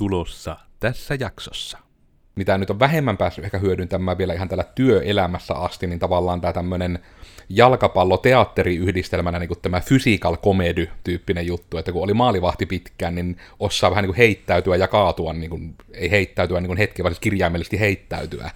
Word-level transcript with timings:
tulossa 0.00 0.56
tässä 0.80 1.16
jaksossa. 1.20 1.78
mitä 2.36 2.58
nyt 2.58 2.70
on 2.70 2.78
vähemmän 2.78 3.16
päässyt 3.16 3.44
ehkä 3.44 3.58
hyödyntämään 3.58 4.18
vielä 4.18 4.34
ihan 4.34 4.48
tällä 4.48 4.64
työelämässä 4.64 5.54
asti, 5.54 5.86
niin 5.86 5.98
tavallaan 5.98 6.40
tämä 6.40 6.52
tämmöinen 6.52 6.98
jalkapallo-teatteriyhdistelmänä 7.48 9.38
niin 9.38 9.48
kuin 9.48 9.60
tämä 9.62 9.80
physical 9.88 10.36
comedy-tyyppinen 10.36 11.46
juttu, 11.46 11.78
että 11.78 11.92
kun 11.92 12.02
oli 12.02 12.14
maalivahti 12.14 12.66
pitkään, 12.66 13.14
niin 13.14 13.36
osaa 13.58 13.90
vähän 13.90 14.02
niin 14.02 14.08
kuin 14.08 14.16
heittäytyä 14.16 14.76
ja 14.76 14.88
kaatua, 14.88 15.32
niin 15.32 15.50
kuin, 15.50 15.74
ei 15.92 16.10
heittäytyä 16.10 16.60
niin 16.60 16.76
kuin 16.76 16.88
vaan 17.02 17.12
siis 17.12 17.20
kirjaimellisesti 17.20 17.80
heittäytyä. 17.80 18.50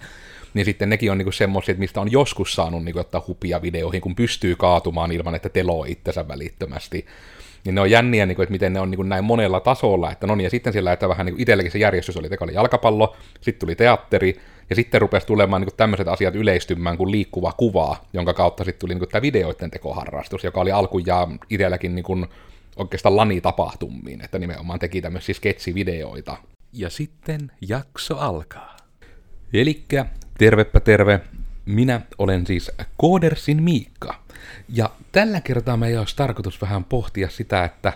Niin 0.53 0.65
sitten 0.65 0.89
nekin 0.89 1.11
on 1.11 1.17
niin 1.17 1.33
semmoisia, 1.33 1.75
mistä 1.77 2.01
on 2.01 2.11
joskus 2.11 2.53
saanut 2.53 2.83
niin 2.83 2.93
kuin, 2.93 3.01
ottaa 3.01 3.23
hupia 3.27 3.61
videoihin, 3.61 4.01
kun 4.01 4.15
pystyy 4.15 4.55
kaatumaan 4.55 5.11
ilman, 5.11 5.35
että 5.35 5.49
teloo 5.49 5.85
itsensä 5.85 6.27
välittömästi 6.27 7.05
niin 7.65 7.75
ne 7.75 7.81
on 7.81 7.91
jänniä, 7.91 8.25
niin 8.25 8.35
kuin, 8.35 8.43
että 8.43 8.51
miten 8.51 8.73
ne 8.73 8.79
on 8.79 8.91
niin 8.91 8.97
kuin 8.97 9.09
näin 9.09 9.23
monella 9.23 9.59
tasolla, 9.59 10.11
että 10.11 10.27
no 10.27 10.35
niin, 10.35 10.43
ja 10.43 10.49
sitten 10.49 10.73
sillä, 10.73 10.93
että 10.93 11.09
vähän 11.09 11.25
niin 11.25 11.35
itselläkin 11.41 11.71
se 11.71 11.79
järjestys 11.79 12.17
oli, 12.17 12.27
että 12.31 12.45
oli 12.45 12.53
jalkapallo, 12.53 13.15
sitten 13.41 13.59
tuli 13.59 13.75
teatteri, 13.75 14.35
ja 14.69 14.75
sitten 14.75 15.01
rupesi 15.01 15.27
tulemaan 15.27 15.61
niin 15.61 15.77
tämmöiset 15.77 16.07
asiat 16.07 16.35
yleistymään 16.35 16.97
kuin 16.97 17.11
liikkuva 17.11 17.51
kuva, 17.51 17.97
jonka 18.13 18.33
kautta 18.33 18.63
sitten 18.63 18.79
tuli 18.79 18.93
niin 18.93 18.99
kuin 18.99 19.09
tämä 19.09 19.21
videoiden 19.21 19.71
tekoharrastus, 19.71 20.43
joka 20.43 20.61
oli 20.61 20.71
alkujaan 20.71 21.39
itselläkin 21.49 21.95
niin 21.95 22.03
kuin 22.03 22.25
oikeastaan 22.75 23.17
lani-tapahtumiin, 23.17 24.21
että 24.25 24.39
nimenomaan 24.39 24.79
teki 24.79 25.01
tämmöisiä 25.01 25.35
sketsivideoita. 25.35 26.37
Ja 26.73 26.89
sitten 26.89 27.51
jakso 27.67 28.17
alkaa. 28.17 28.77
Elikkä, 29.53 30.05
tervepä 30.37 30.79
terve, 30.79 31.19
minä 31.65 32.01
olen 32.17 32.47
siis 32.47 32.71
Koodersin 32.97 33.63
Miikka. 33.63 34.21
Ja 34.69 34.89
tällä 35.11 35.41
kertaa 35.41 35.77
meidän 35.77 35.99
olisi 35.99 36.15
tarkoitus 36.15 36.61
vähän 36.61 36.83
pohtia 36.83 37.29
sitä, 37.29 37.63
että 37.63 37.93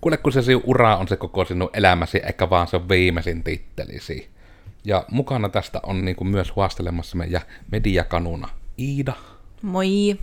kuule 0.00 0.16
kun 0.16 0.32
se 0.32 0.42
sinun 0.42 0.62
ura 0.66 0.96
on 0.96 1.08
se 1.08 1.16
koko 1.16 1.44
sinun 1.44 1.70
elämäsi, 1.72 2.18
eikä 2.18 2.50
vaan 2.50 2.66
se 2.66 2.76
on 2.76 2.88
viimeisin 2.88 3.42
tittelisi. 3.42 4.30
Ja 4.84 5.04
mukana 5.10 5.48
tästä 5.48 5.80
on 5.82 6.04
niin 6.04 6.16
kuin 6.16 6.28
myös 6.28 6.56
huastelemassa 6.56 7.16
meidän 7.16 7.42
mediakanuna 7.70 8.48
Iida. 8.78 9.12
Moi. 9.62 10.18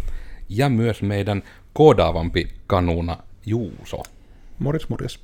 Ja 0.50 0.70
myös 0.70 1.02
meidän 1.02 1.44
koodaavampi 1.74 2.50
kanuna 2.68 3.18
Juuso. 3.46 4.04
Morjes, 4.60 4.90
morjes. 4.90 5.20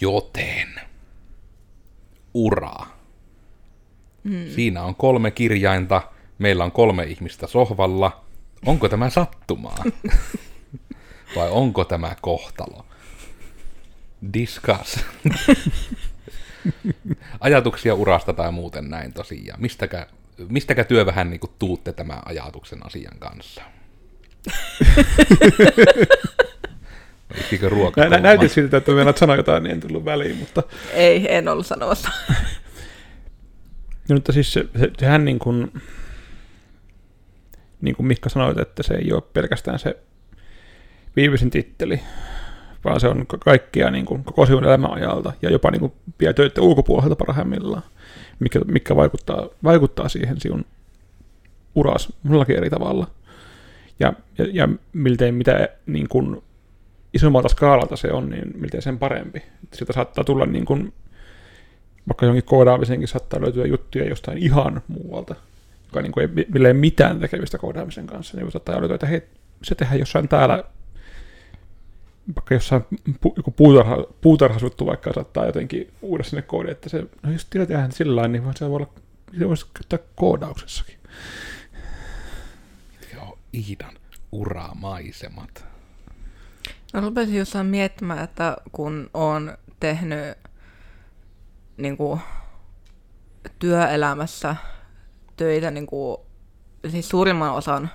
Joten 0.00 0.68
ura. 2.34 2.86
Mm. 4.24 4.46
Siinä 4.54 4.82
on 4.82 4.94
kolme 4.94 5.30
kirjainta, 5.30 6.02
meillä 6.40 6.64
on 6.64 6.72
kolme 6.72 7.04
ihmistä 7.04 7.46
sohvalla. 7.46 8.24
Onko 8.66 8.88
tämä 8.88 9.10
sattumaa? 9.10 9.84
Vai 11.36 11.50
onko 11.50 11.84
tämä 11.84 12.16
kohtalo? 12.20 12.86
Discuss. 14.32 15.00
Ajatuksia 17.40 17.94
urasta 17.94 18.32
tai 18.32 18.52
muuten 18.52 18.90
näin 18.90 19.12
tosiaan. 19.12 19.60
Mistäkä, 19.60 20.06
mistäkä 20.48 20.84
työ 20.84 21.06
vähän 21.06 21.30
niin 21.30 21.40
kuin 21.40 21.52
tuutte 21.58 21.92
tämän 21.92 22.22
ajatuksen 22.24 22.86
asian 22.86 23.18
kanssa? 23.18 23.62
Olisiko 27.34 27.68
ruoka? 27.68 28.08
Nä, 28.08 28.18
näytit 28.18 28.52
siltä, 28.52 28.76
että 28.76 28.92
meillä 28.92 29.12
sanoa 29.16 29.36
jotain, 29.36 29.62
niin 29.62 29.72
en 29.72 29.80
tullut 29.80 30.04
väliin, 30.04 30.36
mutta... 30.36 30.62
Ei, 30.92 31.34
en 31.34 31.48
ollut 31.48 31.66
sanomassa. 31.66 32.10
no, 34.08 34.14
mutta 34.14 34.32
siis 34.32 34.52
se, 34.52 34.64
se, 34.78 34.90
sehän 34.98 35.24
niin 35.24 35.38
kuin, 35.38 35.72
niin 37.80 37.96
kuin 37.96 38.06
Mikka 38.06 38.28
sanoit, 38.28 38.58
että 38.58 38.82
se 38.82 38.94
ei 38.94 39.12
ole 39.12 39.22
pelkästään 39.32 39.78
se 39.78 39.96
viimeisin 41.16 41.50
titteli, 41.50 42.00
vaan 42.84 43.00
se 43.00 43.08
on 43.08 43.26
kaikkia 43.26 43.90
niin 43.90 44.06
kuin, 44.06 44.24
koko 44.24 44.46
sinun 44.46 44.64
elämän 44.64 44.92
ajalta 44.92 45.32
ja 45.42 45.50
jopa 45.50 45.70
niin 45.70 45.80
kuin, 45.80 45.92
vielä 46.20 46.32
töitä 46.32 46.62
ulkopuolelta 46.62 47.16
parhaimmillaan, 47.16 47.82
mikä, 48.40 48.60
mikä 48.66 48.96
vaikuttaa, 48.96 49.48
vaikuttaa 49.64 50.08
siihen 50.08 50.40
sinun 50.40 50.64
uras 51.74 52.12
monellakin 52.22 52.56
eri 52.56 52.70
tavalla. 52.70 53.06
Ja, 54.00 54.12
ja, 54.38 54.46
ja 54.52 54.68
miltei 54.92 55.32
mitä 55.32 55.68
niin 55.86 56.08
kuin, 56.08 56.42
isommalta 57.14 57.48
skaalalta 57.48 57.96
se 57.96 58.12
on, 58.12 58.30
niin 58.30 58.52
miltei 58.54 58.82
sen 58.82 58.98
parempi. 58.98 59.42
Sieltä 59.74 59.92
saattaa 59.92 60.24
tulla 60.24 60.46
niin 60.46 60.64
kuin, 60.64 60.92
vaikka 62.08 62.26
jonkin 62.26 62.44
koodaamisenkin 62.44 63.08
saattaa 63.08 63.40
löytyä 63.40 63.66
juttuja 63.66 64.08
jostain 64.08 64.38
ihan 64.38 64.82
muualta, 64.88 65.34
joka 65.90 66.02
niin 66.02 66.12
kuin 66.12 66.30
ei, 66.38 66.66
ei 66.66 66.74
mitään 66.74 67.20
tekemistä 67.20 67.58
koodaamisen 67.58 68.06
kanssa, 68.06 68.36
niin 68.36 68.50
saattaa 68.50 68.80
löytyä, 68.80 68.94
että 68.94 69.06
hei, 69.06 69.22
se 69.62 69.74
tehdään 69.74 69.98
jossain 69.98 70.28
täällä 70.28 70.64
vaikka 72.36 72.54
jossain 72.54 72.84
pu, 73.20 73.34
joku 73.36 73.50
puutarha, 73.50 73.96
puutarhasuttu 74.20 74.86
vaikka 74.86 75.12
saattaa 75.12 75.46
jotenkin 75.46 75.92
uudessa 76.02 76.30
sinne 76.30 76.42
koodi, 76.42 76.70
että 76.70 76.88
se, 76.88 77.06
no 77.22 77.32
jos 77.32 77.44
tiedetään 77.44 77.92
sillä 77.92 78.16
lailla, 78.16 78.32
niin 78.32 78.56
se 78.56 78.68
voi 78.68 78.76
olla, 78.76 78.92
se 79.38 79.48
voisi 79.48 79.66
käyttää 79.74 79.98
koodauksessakin. 80.14 80.98
Joo, 83.14 83.38
Iidan 83.54 83.94
uramaisemat. 84.32 85.64
No 86.92 87.00
rupesin 87.00 87.36
jossain 87.36 87.66
miettimään, 87.66 88.24
että 88.24 88.56
kun 88.72 89.10
on 89.14 89.58
tehnyt 89.80 90.38
niin 91.76 91.96
kuin, 91.96 92.20
työelämässä 93.58 94.56
töitä 95.40 95.70
niin 95.70 95.86
kuin, 95.86 96.16
siis 96.88 97.08
suurimman 97.08 97.52
osan 97.52 97.90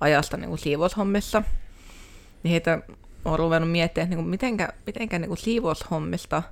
ajasta 0.00 0.36
niin 0.36 0.48
kuin 0.48 0.58
siivoushommissa, 0.58 1.42
niin 2.42 2.50
heitä 2.50 2.82
olen 3.24 3.38
ruvennut 3.38 3.70
miettimään, 3.70 4.04
että 4.04 4.16
niin 4.16 4.24
kuin, 4.24 4.30
mitenkä, 4.30 4.72
mitenkä 4.86 5.18
niin 5.18 5.28
kuin 5.28 5.38
siivoushommista 5.38 6.42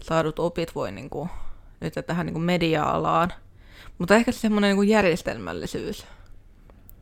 saadut 0.00 0.38
opit 0.38 0.74
voi 0.74 0.92
niin 0.92 1.10
kuin, 1.10 1.30
nyt 1.80 1.94
tähän 2.06 2.26
niin 2.26 2.34
kuin 2.34 2.44
media-alaan. 2.44 3.32
Mutta 3.98 4.14
ehkä 4.14 4.32
semmoinen 4.32 4.76
niin 4.76 4.88
järjestelmällisyys 4.88 6.06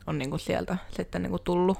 on 0.07 0.17
niin 0.17 0.29
kuin 0.29 0.39
sieltä 0.39 0.77
sitten 0.97 1.21
niin 1.21 1.31
kuin 1.31 1.43
tullut 1.43 1.77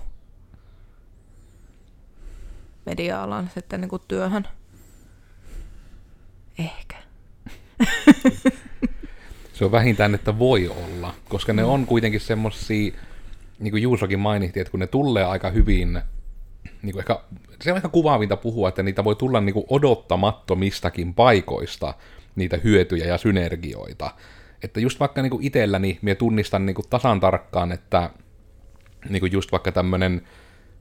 media-alan 2.86 3.50
sitten 3.54 3.82
niin 3.82 3.90
kuin 3.90 4.02
työhön. 4.08 4.48
Ehkä. 6.58 6.98
Se 9.54 9.66
on 9.66 9.72
vähintään, 9.72 10.16
että 10.16 10.40
voi 10.40 10.68
olla, 10.68 11.14
koska 11.30 11.54
ne 11.54 11.64
on 11.64 11.86
kuitenkin 11.86 12.22
semmosia, 12.22 12.94
niin 13.60 13.72
kuin 13.72 13.84
Juusokin 13.84 14.20
mainitsi, 14.20 14.60
että 14.60 14.72
kun 14.72 14.80
ne 14.80 14.88
tulee 14.88 15.24
aika 15.24 15.50
hyvin, 15.50 16.02
niin 16.82 16.94
kuin 16.94 17.00
ehkä, 17.00 17.20
se 17.62 17.72
on 17.72 17.78
ehkä 17.78 17.90
kuvaavinta 17.90 18.38
puhua, 18.38 18.70
että 18.70 18.84
niitä 18.84 19.04
voi 19.04 19.16
tulla 19.16 19.42
niin 19.42 19.54
kuin 19.54 19.66
odottamattomistakin 19.70 21.14
paikoista, 21.14 21.94
niitä 22.36 22.58
hyötyjä 22.64 23.06
ja 23.06 23.18
synergioita. 23.18 24.12
Että 24.64 24.80
just 24.80 25.00
vaikka 25.00 25.22
niin 25.22 25.32
kuin 25.32 25.46
itselläni, 25.46 26.00
minä 26.02 26.16
tunnistan 26.16 26.66
niin 26.66 26.76
kuin 26.76 26.90
tasan 26.90 27.20
tarkkaan, 27.20 27.72
että 27.72 28.10
niin 29.10 29.20
kuin 29.20 29.32
just 29.32 29.52
vaikka 29.52 29.72
tämmöinen, 29.72 30.22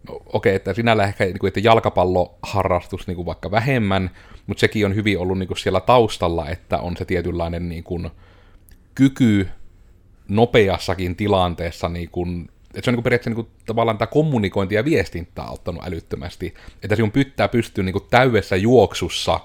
no, 0.09 0.21
okei, 0.27 0.55
että 0.55 0.75
sinällä 0.75 1.05
ehkä 1.05 1.25
niin 1.25 1.39
kuin, 1.39 1.49
että 1.49 1.61
jalkapalloharrastus 1.61 3.07
niin 3.07 3.17
kuin 3.17 3.27
vaikka 3.27 3.51
vähemmän, 3.51 4.11
mutta 4.47 4.61
sekin 4.61 4.87
on 4.87 4.95
hyvin 4.95 5.19
ollut 5.19 5.39
niin 5.39 5.47
kuin 5.47 5.59
siellä 5.59 5.81
taustalla, 5.81 6.49
että 6.49 6.79
on 6.79 6.97
se 6.97 7.05
tietynlainen 7.05 7.69
niin 7.69 7.85
kuin, 7.85 8.11
kyky 8.95 9.49
nopeassakin 10.29 11.17
tilanteessa, 11.17 11.89
niin 11.89 12.11
kuin, 12.11 12.49
että 12.75 12.81
se 12.85 12.91
on 12.91 12.95
niin 12.95 13.05
periaatteessa 13.05 13.31
niin 13.31 13.47
kuin, 13.47 13.67
tavallaan 13.67 13.99
tämä 13.99 14.07
kommunikointi 14.07 14.75
ja 14.75 14.85
viestintä 14.85 15.43
auttanut 15.43 15.87
älyttömästi, 15.87 16.55
että 16.83 16.97
sinun 16.97 17.13
pitää 17.13 17.49
pystyä 17.49 17.85
niin 17.85 17.95
täydessä 18.11 18.57
juoksussa 18.57 19.41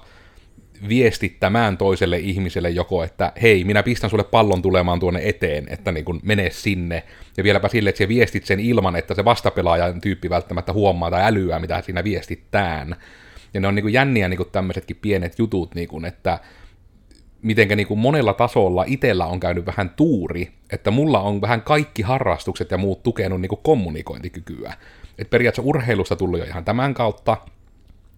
viestittämään 0.88 1.78
toiselle 1.78 2.18
ihmiselle 2.18 2.70
joko, 2.70 3.02
että 3.02 3.32
hei, 3.42 3.64
minä 3.64 3.82
pistän 3.82 4.10
sulle 4.10 4.24
pallon 4.24 4.62
tulemaan 4.62 5.00
tuonne 5.00 5.20
eteen, 5.24 5.66
että 5.68 5.92
niin 5.92 6.04
kuin 6.04 6.20
mene 6.22 6.50
sinne, 6.50 7.02
ja 7.36 7.44
vieläpä 7.44 7.68
sille, 7.68 7.88
että 7.90 7.98
se 7.98 8.08
viestit 8.08 8.44
sen 8.44 8.60
ilman, 8.60 8.96
että 8.96 9.14
se 9.14 9.24
vastapelaajan 9.24 10.00
tyyppi 10.00 10.30
välttämättä 10.30 10.72
huomaa 10.72 11.10
tai 11.10 11.22
älyää, 11.24 11.58
mitä 11.58 11.82
siinä 11.82 12.04
viestittään. 12.04 12.96
Ja 13.54 13.60
ne 13.60 13.68
on 13.68 13.74
niin 13.74 13.92
jänniä 13.92 14.28
niin 14.28 14.40
tämmöisetkin 14.52 14.98
pienet 15.02 15.38
jutut, 15.38 15.74
niin 15.74 15.88
kuin, 15.88 16.04
että 16.04 16.38
mitenkä 17.42 17.76
niin 17.76 17.86
kuin 17.86 18.00
monella 18.00 18.34
tasolla 18.34 18.84
itellä 18.86 19.26
on 19.26 19.40
käynyt 19.40 19.66
vähän 19.66 19.90
tuuri, 19.90 20.52
että 20.72 20.90
mulla 20.90 21.20
on 21.20 21.40
vähän 21.40 21.62
kaikki 21.62 22.02
harrastukset 22.02 22.70
ja 22.70 22.78
muut 22.78 23.02
tukenut 23.02 23.40
niin 23.40 23.48
kuin 23.48 23.60
kommunikointikykyä. 23.62 24.74
Et 25.18 25.30
periaatteessa 25.30 25.68
urheilusta 25.68 26.16
tullut 26.16 26.38
jo 26.38 26.44
ihan 26.44 26.64
tämän 26.64 26.94
kautta. 26.94 27.36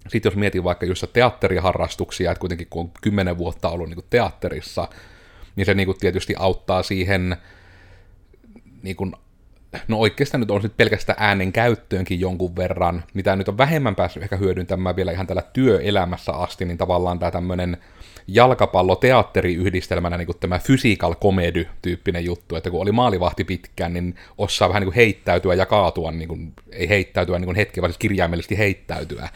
Sitten 0.09 0.31
jos 0.31 0.37
mietin 0.37 0.65
vaikka 0.65 0.87
just 0.87 1.05
teatteriharrastuksia, 1.13 2.31
että 2.31 2.41
kuitenkin 2.41 2.67
kun 2.71 2.83
on 2.83 2.91
kymmenen 3.03 3.39
vuotta 3.39 3.69
ollut 3.69 3.89
niin 3.89 3.97
kuin 3.97 4.07
teatterissa, 4.11 4.89
niin 5.57 5.67
se 5.67 5.75
niin 5.75 5.87
kuin 5.87 5.99
tietysti 5.99 6.35
auttaa 6.39 6.83
siihen 6.83 7.37
niin 8.83 8.97
kuin 8.97 9.13
no 9.89 9.99
oikeastaan 9.99 10.41
nyt 10.41 10.51
on 10.51 10.63
sitten 10.63 10.77
pelkästään 10.77 11.19
äänen 11.21 11.53
käyttöönkin 11.53 12.21
jonkun 12.21 12.57
verran, 12.57 13.05
mitä 13.15 13.37
nyt 13.37 13.49
on 13.49 13.59
vähemmän 13.59 13.95
päässyt 13.95 14.23
ehkä 14.23 14.37
hyödyntämään 14.37 14.97
vielä 14.97 15.13
ihan 15.13 15.27
tällä 15.27 15.43
työelämässä 15.43 16.33
asti, 16.33 16.65
niin 16.65 16.79
tavallaan 16.79 17.19
tämä 17.19 17.31
tämmöinen 17.31 17.77
jalkapallo-teatteriyhdistelmänä 18.27 20.17
niin 20.17 20.27
kuin 20.27 20.39
tämä 20.41 20.61
physical 20.67 21.15
comedy-tyyppinen 21.15 22.25
juttu, 22.25 22.57
että 22.57 22.71
kun 22.71 22.83
oli 22.83 22.93
maalivahti 22.93 23.45
pitkään, 23.45 23.93
niin 23.93 24.15
osaa 24.39 24.69
vähän 24.69 24.81
niin 24.81 24.87
kuin 24.87 24.97
heittäytyä 24.97 25.55
ja 25.55 25.67
kaatua, 25.67 26.11
niin 26.11 26.29
kuin, 26.29 26.53
ei 26.73 26.89
heittäytyä 26.89 27.39
niin 27.39 27.47
kuin 27.47 27.57
hetki, 27.57 27.81
vaan 27.81 27.91
siis 27.93 27.99
kirjaimellisesti 27.99 28.59
heittäytyä. 28.59 29.29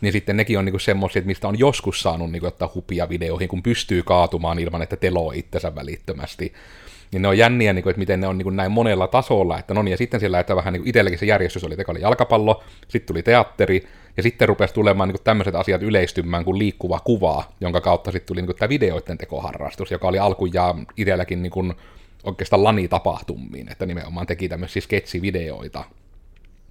niin 0.00 0.12
sitten 0.12 0.36
nekin 0.36 0.58
on 0.58 0.64
niinku 0.64 0.78
semmoisia, 0.78 1.20
että 1.20 1.26
mistä 1.26 1.48
on 1.48 1.58
joskus 1.58 2.02
saanut 2.02 2.30
niinku 2.30 2.46
ottaa 2.46 2.70
hupia 2.74 3.08
videoihin, 3.08 3.48
kun 3.48 3.62
pystyy 3.62 4.02
kaatumaan 4.02 4.58
ilman, 4.58 4.82
että 4.82 4.96
teloo 4.96 5.32
itsensä 5.32 5.74
välittömästi. 5.74 6.52
Niin 7.12 7.22
ne 7.22 7.28
on 7.28 7.38
jänniä, 7.38 7.72
niinku, 7.72 7.88
että 7.88 7.98
miten 7.98 8.20
ne 8.20 8.26
on 8.26 8.38
niinku 8.38 8.50
näin 8.50 8.72
monella 8.72 9.06
tasolla, 9.06 9.58
että 9.58 9.74
no 9.74 9.82
niin, 9.82 9.90
ja 9.90 9.96
sitten 9.96 10.20
sillä, 10.20 10.40
että 10.40 10.56
vähän 10.56 10.72
niinku 10.72 10.88
itselläkin 10.88 11.18
se 11.18 11.26
järjestys 11.26 11.64
oli, 11.64 11.74
että 11.74 11.92
oli 11.92 12.00
jalkapallo, 12.00 12.64
sitten 12.88 13.06
tuli 13.06 13.22
teatteri, 13.22 13.84
ja 14.16 14.22
sitten 14.22 14.48
rupesi 14.48 14.74
tulemaan 14.74 15.08
niin 15.08 15.24
tämmöiset 15.24 15.54
asiat 15.54 15.82
yleistymään 15.82 16.44
kuin 16.44 16.58
liikkuva 16.58 17.00
kuva, 17.00 17.44
jonka 17.60 17.80
kautta 17.80 18.12
sitten 18.12 18.26
tuli 18.26 18.42
niin 18.42 18.56
tämä 18.56 18.68
videoiden 18.68 19.18
tekoharrastus, 19.18 19.90
joka 19.90 20.08
oli 20.08 20.18
alkujaan 20.18 20.86
itselläkin 20.96 21.42
niin 21.42 21.50
kuin 21.50 21.74
oikeastaan 22.24 22.64
lani-tapahtumiin, 22.64 23.72
että 23.72 23.86
nimenomaan 23.86 24.26
teki 24.26 24.48
tämmöisiä 24.48 24.82
sketsivideoita. 24.82 25.84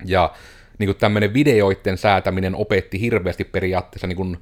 Ja 0.05 0.31
niin 0.79 0.87
kuin 0.87 0.97
tämmöinen 0.97 1.33
videoiden 1.33 1.97
säätäminen 1.97 2.55
opetti 2.55 3.01
hirveästi 3.01 3.43
periaatteessa 3.43 4.07
niin 4.07 4.17
kuin 4.17 4.37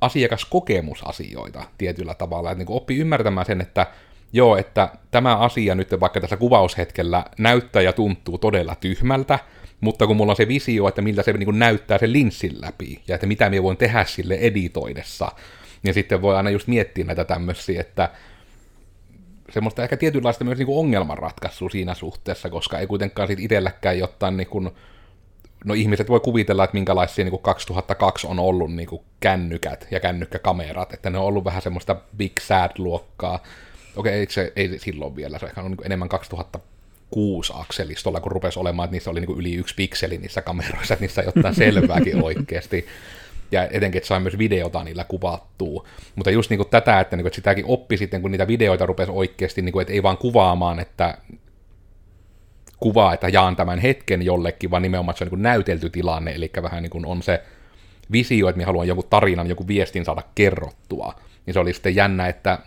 asiakaskokemusasioita 0.00 1.64
tietyllä 1.78 2.14
tavalla, 2.14 2.50
että 2.50 2.58
niin 2.58 2.66
kuin 2.66 2.76
oppi 2.76 2.96
ymmärtämään 2.96 3.46
sen, 3.46 3.60
että 3.60 3.86
joo, 4.32 4.56
että 4.56 4.88
tämä 5.10 5.36
asia 5.36 5.74
nyt 5.74 6.00
vaikka 6.00 6.20
tässä 6.20 6.36
kuvaushetkellä 6.36 7.24
näyttää 7.38 7.82
ja 7.82 7.92
tuntuu 7.92 8.38
todella 8.38 8.74
tyhmältä, 8.74 9.38
mutta 9.84 10.06
kun 10.06 10.16
mulla 10.16 10.32
on 10.32 10.36
se 10.36 10.48
visio, 10.48 10.88
että 10.88 11.02
miltä 11.02 11.22
se 11.22 11.32
niin 11.32 11.44
kuin 11.44 11.58
näyttää 11.58 11.98
sen 11.98 12.12
linssin 12.12 12.60
läpi, 12.60 13.02
ja 13.08 13.14
että 13.14 13.26
mitä 13.26 13.50
me 13.50 13.62
voin 13.62 13.76
tehdä 13.76 14.04
sille 14.04 14.34
editoidessa, 14.34 15.32
niin 15.82 15.94
sitten 15.94 16.22
voi 16.22 16.36
aina 16.36 16.50
just 16.50 16.68
miettiä 16.68 17.04
näitä 17.04 17.24
tämmöisiä, 17.24 17.80
että 17.80 18.10
semmoista 19.50 19.82
ehkä 19.82 19.96
tietynlaista 19.96 20.44
myös 20.44 20.58
niin 20.58 20.66
kuin 20.66 20.78
ongelmanratkaisua 20.78 21.70
siinä 21.70 21.94
suhteessa, 21.94 22.50
koska 22.50 22.78
ei 22.78 22.86
kuitenkaan 22.86 23.28
sit 23.28 23.40
itselläkään 23.40 23.98
jotain 23.98 24.36
niin 24.36 24.46
kuin, 24.46 24.70
no 25.64 25.74
ihmiset 25.74 26.08
voi 26.08 26.20
kuvitella, 26.20 26.64
että 26.64 26.74
minkälaisia 26.74 27.24
niin 27.24 27.30
kuin 27.30 27.42
2002 27.42 28.26
on 28.26 28.38
ollut 28.38 28.74
niin 28.74 28.88
kuin 28.88 29.02
kännykät 29.20 29.86
ja 29.90 30.00
kännykkäkamerat, 30.00 30.92
että 30.92 31.10
ne 31.10 31.18
on 31.18 31.24
ollut 31.24 31.44
vähän 31.44 31.62
semmoista 31.62 31.96
big 32.16 32.38
sad-luokkaa. 32.40 33.42
Okei, 33.96 34.22
okay, 34.22 34.32
se 34.32 34.52
ei 34.56 34.78
silloin 34.78 35.16
vielä, 35.16 35.38
se 35.38 35.46
on 35.56 35.70
niin 35.70 35.84
enemmän 35.84 36.08
2000 36.08 36.58
kuusi 37.14 37.52
akselistolla, 37.56 38.20
kun 38.20 38.32
rupesi 38.32 38.58
olemaan, 38.58 38.86
että 38.86 38.92
niissä 38.92 39.10
oli 39.10 39.20
niin 39.20 39.38
yli 39.38 39.54
yksi 39.54 39.74
pikseli 39.74 40.18
niissä 40.18 40.42
kameroissa, 40.42 40.94
että 40.94 41.02
niissä 41.04 41.22
ei 41.22 41.28
ottaa 41.28 41.52
selvääkin 41.52 42.22
oikeasti. 42.22 42.86
Ja 43.52 43.68
etenkin, 43.70 43.98
että 43.98 44.08
sai 44.08 44.20
myös 44.20 44.38
videota 44.38 44.84
niillä 44.84 45.04
kuvattua. 45.04 45.84
Mutta 46.16 46.30
just 46.30 46.50
niin 46.50 46.58
kuin 46.58 46.68
tätä, 46.68 47.00
että, 47.00 47.16
niin 47.16 47.22
kuin, 47.22 47.28
että 47.28 47.34
sitäkin 47.34 47.64
oppi 47.68 47.96
sitten, 47.96 48.22
kun 48.22 48.30
niitä 48.30 48.46
videoita 48.46 48.86
rupesi 48.86 49.12
oikeasti, 49.12 49.62
niin 49.62 49.72
kuin, 49.72 49.82
että 49.82 49.92
ei 49.92 50.02
vaan 50.02 50.18
kuvaamaan, 50.18 50.80
että 50.80 51.18
kuvaa, 52.80 53.14
että 53.14 53.28
jaan 53.28 53.56
tämän 53.56 53.78
hetken 53.78 54.22
jollekin, 54.22 54.70
vaan 54.70 54.82
nimenomaan, 54.82 55.16
se 55.16 55.24
on 55.24 55.30
niin 55.30 55.42
näytelty 55.42 55.90
tilanne, 55.90 56.32
eli 56.32 56.50
vähän 56.62 56.82
niin 56.82 56.90
kuin 56.90 57.06
on 57.06 57.22
se 57.22 57.42
visio, 58.12 58.48
että 58.48 58.56
minä 58.56 58.66
haluan 58.66 58.88
joku 58.88 59.02
tarinan, 59.02 59.48
joku 59.48 59.68
viestin 59.68 60.04
saada 60.04 60.22
kerrottua. 60.34 61.14
Niin 61.46 61.54
se 61.54 61.60
oli 61.60 61.72
sitten 61.72 61.96
jännä, 61.96 62.26
että 62.26 62.58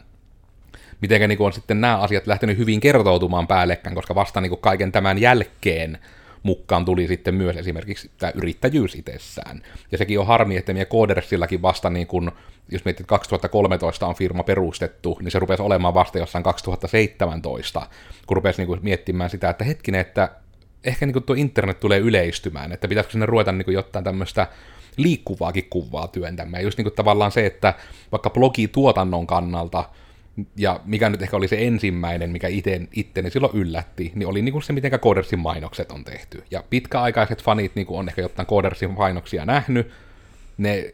miten 1.02 1.30
niin 1.30 1.42
on 1.42 1.54
sitten 1.54 1.82
nämä 1.82 1.98
asiat 1.98 2.28
lähtenyt 2.28 2.58
hyvin 2.58 2.80
kertoutumaan 2.80 3.48
päällekkäin, 3.48 3.96
koska 3.96 4.16
vasta 4.16 4.42
niin 4.42 4.58
kaiken 4.58 4.92
tämän 4.92 5.18
jälkeen 5.18 5.98
mukaan 6.44 6.86
tuli 6.86 7.08
sitten 7.08 7.36
myös 7.36 7.58
esimerkiksi 7.58 8.12
tämä 8.18 8.32
yrittäjyys 8.36 8.96
itsessään. 8.96 9.62
Ja 9.92 9.98
sekin 9.98 10.20
on 10.20 10.28
harmi, 10.28 10.58
että 10.58 10.74
meidän 10.74 10.88
Codersillakin 10.88 11.62
vasta 11.62 11.90
niin 11.90 12.08
kuin, 12.08 12.32
jos 12.70 12.86
mietit, 12.86 13.00
että 13.00 13.10
2013 13.10 14.08
on 14.08 14.16
firma 14.16 14.44
perustettu, 14.44 15.20
niin 15.22 15.32
se 15.32 15.40
rupesi 15.40 15.62
olemaan 15.62 15.94
vasta 15.94 16.18
jossain 16.18 16.44
2017, 16.44 17.88
kun 18.28 18.38
rupesi 18.38 18.62
niin 18.62 18.68
kuin 18.68 18.80
miettimään 18.84 19.30
sitä, 19.30 19.50
että 19.50 19.64
hetkinen, 19.64 20.02
että 20.02 20.30
ehkä 20.84 21.06
niin 21.06 21.24
tuo 21.24 21.36
internet 21.36 21.80
tulee 21.80 22.00
yleistymään, 22.00 22.72
että 22.72 22.88
pitäisikö 22.88 23.12
sinne 23.12 23.26
ruveta 23.26 23.52
niin 23.52 23.74
jotain 23.74 24.06
tämmöistä 24.06 24.48
liikkuvaakin 24.98 25.68
kuvaa 25.70 26.08
työntämään. 26.08 26.64
Just 26.64 26.78
niin 26.78 26.92
tavallaan 26.96 27.32
se, 27.32 27.46
että 27.46 27.74
vaikka 28.12 28.30
blogituotannon 28.30 29.28
kannalta 29.28 29.84
ja 30.57 30.80
mikä 30.86 31.10
nyt 31.10 31.22
ehkä 31.22 31.38
oli 31.38 31.48
se 31.48 31.68
ensimmäinen, 31.68 32.30
mikä 32.30 32.48
ite, 32.48 32.81
itteni 32.94 33.30
silloin 33.30 33.57
yllätti, 33.57 34.12
niin 34.16 34.28
oli 34.28 34.42
niinku 34.42 34.62
se, 34.62 34.74
miten 34.74 34.92
Codersin 34.92 35.39
mainokset 35.39 35.92
on 35.92 36.04
tehty. 36.04 36.44
Ja 36.51 36.63
pitkäaikaiset 36.69 37.44
fanit 37.44 37.75
niinku 37.75 37.98
on 37.98 38.10
ehkä 38.10 38.22
jotain 38.22 38.48
Codersin 38.48 38.92
mainoksia 38.92 39.45
nähnyt, 39.45 39.92
ne 40.57 40.94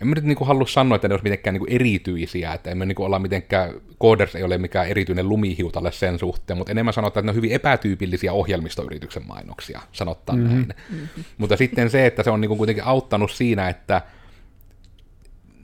en 0.00 0.06
mä 0.06 0.14
nyt 0.14 0.24
niinku 0.24 0.44
halua 0.44 0.66
sanoa, 0.66 0.96
että 0.96 1.08
ne 1.08 1.14
olisi 1.14 1.24
mitenkään 1.24 1.54
niinku 1.54 1.66
erityisiä, 1.70 2.52
että 2.52 2.70
emme 2.70 2.86
niinku 2.86 3.04
olla 3.04 3.18
mitenkään, 3.18 3.74
Coders 4.02 4.34
ei 4.34 4.42
ole 4.42 4.58
mikään 4.58 4.88
erityinen 4.88 5.28
lumihiutalle 5.28 5.92
sen 5.92 6.18
suhteen, 6.18 6.56
mutta 6.56 6.72
enemmän 6.72 6.94
sanotaan, 6.94 7.20
että 7.20 7.26
ne 7.26 7.30
on 7.30 7.36
hyvin 7.36 7.52
epätyypillisiä 7.52 8.32
ohjelmistoyrityksen 8.32 9.26
mainoksia, 9.26 9.80
sanottaa 9.92 10.36
mm-hmm. 10.36 10.54
näin. 10.54 10.74
Mm-hmm. 10.90 11.24
Mutta 11.38 11.56
sitten 11.56 11.90
se, 11.90 12.06
että 12.06 12.22
se 12.22 12.30
on 12.30 12.40
niinku 12.40 12.56
kuitenkin 12.56 12.84
auttanut 12.84 13.30
siinä, 13.30 13.68
että 13.68 14.02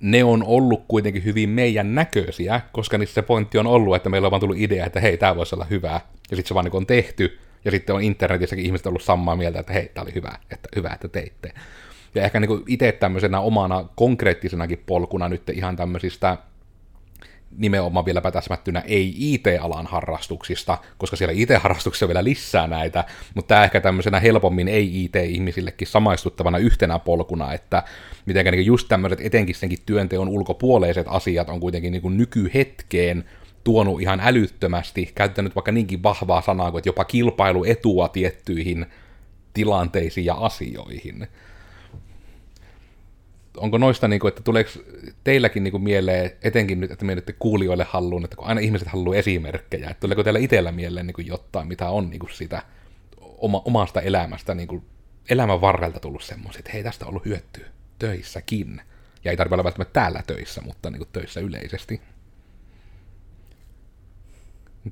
ne 0.01 0.25
on 0.25 0.45
ollut 0.45 0.85
kuitenkin 0.89 1.25
hyvin 1.25 1.49
meidän 1.49 1.95
näköisiä, 1.95 2.61
koska 2.73 2.99
niissä 2.99 3.15
se 3.15 3.23
pointti 3.23 3.59
on 3.59 3.67
ollut, 3.67 3.97
että 3.97 4.09
meillä 4.09 4.27
on 4.27 4.31
vaan 4.31 4.41
tullut 4.41 4.59
idea, 4.59 4.87
että 4.87 5.01
hei, 5.01 5.17
tämä 5.17 5.37
voisi 5.37 5.55
olla 5.55 5.67
hyvä, 5.71 6.01
ja 6.31 6.37
sitten 6.37 6.49
se 6.49 6.55
vaan 6.55 6.65
niin 6.65 6.77
on 6.77 6.87
tehty, 6.87 7.39
ja 7.65 7.71
sitten 7.71 7.95
on 7.95 8.03
internetissäkin 8.03 8.65
ihmiset 8.65 8.87
ollut 8.87 9.03
samaa 9.03 9.37
mieltä, 9.37 9.61
että 9.61 9.73
hei, 9.73 9.91
tämä 9.95 10.03
oli 10.03 10.15
hyvä, 10.15 10.39
että 10.51 10.69
hyvä, 10.77 10.91
että 10.95 11.09
teitte. 11.09 11.53
Ja 12.15 12.23
ehkä 12.25 12.41
niin 12.41 12.63
itse 12.67 12.93
tämmöisenä 12.93 13.41
omana 13.41 13.85
konkreettisenakin 13.95 14.83
polkuna 14.87 15.29
nyt 15.29 15.49
ihan 15.49 15.77
tämmöisistä 15.77 16.37
nimenomaan 17.51 18.05
vieläpä 18.05 18.31
täsmättynä 18.31 18.81
ei 18.81 19.15
IT-alan 19.19 19.87
harrastuksista, 19.87 20.79
koska 20.99 21.17
siellä 21.17 21.33
IT-harrastuksissa 21.33 22.07
on 22.07 22.09
vielä 22.09 22.25
lisää 22.25 22.67
näitä, 22.67 23.05
mutta 23.35 23.49
tämä 23.49 23.65
ehkä 23.65 23.81
tämmöisenä 23.81 24.21
helpommin 24.21 24.69
ei-IT-ihmisillekin 24.69 25.89
samaistuttavana 25.89 26.59
yhtenä 26.59 26.99
polkuna, 26.99 27.53
että 27.53 27.83
miten 28.27 28.47
niin 28.47 28.67
just 28.67 28.89
tämmöiset 28.89 29.21
etenkin 29.21 29.55
senkin 29.55 29.79
työnteon 29.87 30.29
ulkopuoleiset 30.29 31.07
asiat 31.09 31.49
on 31.49 31.61
kuitenkin 31.61 31.93
niin 31.93 32.17
nykyhetkeen 32.17 33.25
tuonut 33.65 34.01
ihan 34.01 34.21
älyttömästi, 34.23 35.13
käyttänyt 35.15 35.55
vaikka 35.55 35.73
niinkin 35.73 36.03
vahvaa 36.03 36.41
sanaa 36.41 36.71
kuin, 36.71 36.83
jopa 36.87 37.05
kilpailuetua 37.05 38.09
tiettyihin 38.09 38.87
tilanteisiin 39.53 40.25
ja 40.25 40.35
asioihin. 40.35 41.29
Onko 43.57 43.79
noista, 43.79 44.09
niin 44.09 44.21
kuin, 44.21 44.29
että 44.29 44.43
tuleeko 44.43 44.71
teilläkin 45.27 45.65
niin 45.65 45.73
kuin, 45.73 45.83
mieleen, 45.83 46.31
etenkin 46.43 46.81
nyt, 46.81 46.91
että 46.91 47.05
menette 47.05 47.33
kuulijoille 47.33 47.87
halluun, 47.89 48.25
että 48.25 48.37
kun 48.37 48.47
aina 48.47 48.61
ihmiset 48.61 48.89
haluaa 48.89 49.17
esimerkkejä, 49.17 49.91
että 49.91 50.01
tuleeko 50.01 50.25
teillä 50.25 50.39
itsellä 50.39 50.73
mieleen 50.73 51.07
niin 51.07 51.15
kuin, 51.15 51.27
jotain, 51.27 51.69
mitä 51.69 51.91
on 51.91 52.11
niin 52.11 52.19
kuin, 52.19 52.31
sitä 52.33 52.63
oma, 53.21 53.63
omasta 53.65 54.01
elämästä, 54.01 54.55
niin 54.55 54.69
kuin, 54.69 54.83
elämän 55.31 55.61
varrelta 55.61 56.01
tullut 56.01 56.23
semmoisia, 56.23 56.59
että 56.59 56.71
hei, 56.73 56.83
tästä 56.83 57.05
on 57.05 57.09
ollut 57.09 57.25
hyötyä 57.25 57.67
töissäkin. 57.99 58.81
Ja 59.25 59.31
ei 59.31 59.37
tarvitse 59.37 59.55
olla 59.55 59.65
välttämättä 59.65 60.01
täällä 60.01 60.23
töissä, 60.27 60.61
mutta 60.61 60.91
niin 60.91 60.99
kuin, 60.99 61.09
töissä 61.13 61.41
yleisesti 61.41 62.01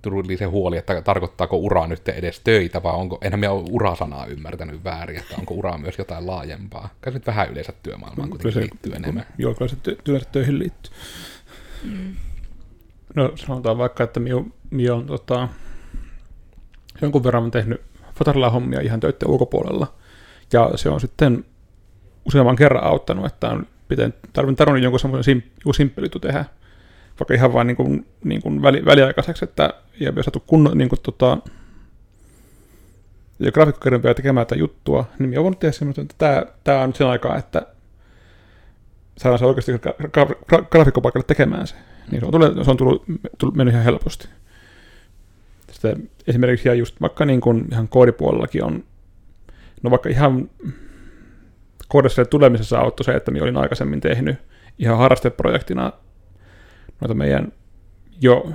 tuli 0.02 0.36
se 0.36 0.44
huoli, 0.44 0.76
että 0.76 1.02
tarkoittaako 1.02 1.56
ura 1.56 1.86
nyt 1.86 2.08
edes 2.08 2.40
töitä, 2.40 2.82
vai 2.82 2.92
onko, 2.92 3.18
enhän 3.22 3.40
minä 3.40 3.52
ole 3.52 3.64
urasanaa 3.70 4.26
ymmärtänyt 4.26 4.84
väärin, 4.84 5.18
että 5.18 5.34
onko 5.38 5.54
ura 5.54 5.78
myös 5.78 5.98
jotain 5.98 6.26
laajempaa. 6.26 6.88
Kai 7.00 7.12
se 7.12 7.18
nyt 7.18 7.26
vähän 7.26 7.50
yleensä 7.50 7.72
työmaailmaan 7.82 8.30
kuitenkin 8.30 8.52
se, 8.52 8.60
liittyy 8.60 8.92
enemmän. 8.92 9.26
Joo, 9.38 9.54
kyllä 9.54 9.68
se 9.68 9.76
ty- 9.76 10.24
töihin 10.32 10.58
liittyy. 10.58 10.92
Mm. 11.84 12.14
No 13.14 13.32
sanotaan 13.34 13.78
vaikka, 13.78 14.04
että 14.04 14.20
minä, 14.20 14.44
minä 14.70 14.94
on 14.94 15.06
tota, 15.06 15.48
jonkun 17.02 17.24
verran 17.24 17.50
tehnyt 17.50 17.80
Fotarilla-hommia 18.14 18.80
ihan 18.80 19.00
töiden 19.00 19.28
ulkopuolella, 19.28 19.94
ja 20.52 20.70
se 20.74 20.88
on 20.88 21.00
sitten 21.00 21.44
useamman 22.24 22.56
kerran 22.56 22.84
auttanut, 22.84 23.26
että 23.26 23.48
on 23.48 23.66
piten, 23.88 24.14
tarvinnut 24.32 24.82
jonkun 24.82 25.00
semmoisen 25.00 25.24
sim, 25.24 25.42
simppelitu 25.74 26.18
tehdä, 26.18 26.44
vaikka 27.20 27.34
ihan 27.34 27.52
vain 27.52 27.66
niin 27.66 27.76
kuin, 27.76 28.06
niin 28.24 28.42
kuin 28.42 28.62
väli, 28.62 28.84
väliaikaiseksi, 28.84 29.44
että 29.44 29.70
ei 30.00 30.08
ole 30.08 30.22
saatu 30.22 30.42
kunnon, 30.46 30.78
niin 30.78 30.88
kuin, 30.88 31.00
tota, 31.02 31.38
ja 33.38 33.52
graafikkokerran 33.52 34.02
tekemään 34.16 34.46
tätä 34.46 34.58
juttua, 34.58 35.04
niin 35.18 35.28
minä 35.28 35.42
voinut 35.42 35.58
tehdä 35.58 35.72
semmoista, 35.72 36.02
että 36.02 36.14
tämä, 36.18 36.46
tämä 36.64 36.80
on 36.80 36.88
nyt 36.88 36.96
sen 36.96 37.06
aikaa, 37.06 37.36
että 37.36 37.66
saadaan 39.18 39.38
se 39.38 39.44
oikeasti 39.44 39.72
gra- 39.72 40.06
gra- 40.06 40.36
gra- 40.52 40.66
graafikkopaikalle 40.70 41.24
tekemään 41.26 41.66
se. 41.66 41.74
Niin 42.10 42.20
se 42.20 42.26
on 42.26 42.32
tullut, 42.32 42.64
se 42.64 42.70
on 42.70 42.76
tullut, 42.76 43.04
tullut 43.38 43.56
mennyt 43.56 43.72
ihan 43.72 43.84
helposti. 43.84 44.28
Sitten 45.72 46.10
esimerkiksi 46.26 46.78
just 46.78 47.00
vaikka 47.00 47.24
niin 47.24 47.40
kuin 47.40 47.64
ihan 47.72 47.88
koodipuolellakin 47.88 48.64
on, 48.64 48.84
no 49.82 49.90
vaikka 49.90 50.08
ihan 50.08 50.50
koodissa 51.88 52.24
tulemisessa 52.24 52.78
auttoi 52.78 53.04
se, 53.04 53.12
että 53.12 53.30
minä 53.30 53.44
olin 53.44 53.56
aikaisemmin 53.56 54.00
tehnyt 54.00 54.36
ihan 54.78 54.98
harrasteprojektina 54.98 55.92
noita 57.04 57.14
meidän 57.14 57.52
jo 58.20 58.52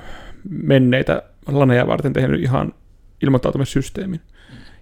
menneitä 0.50 1.24
laneja 1.48 1.88
varten 1.88 2.14
tehnyt 2.14 2.42
ihan 2.42 2.74
ilmoittautumissysteemin. 3.24 4.22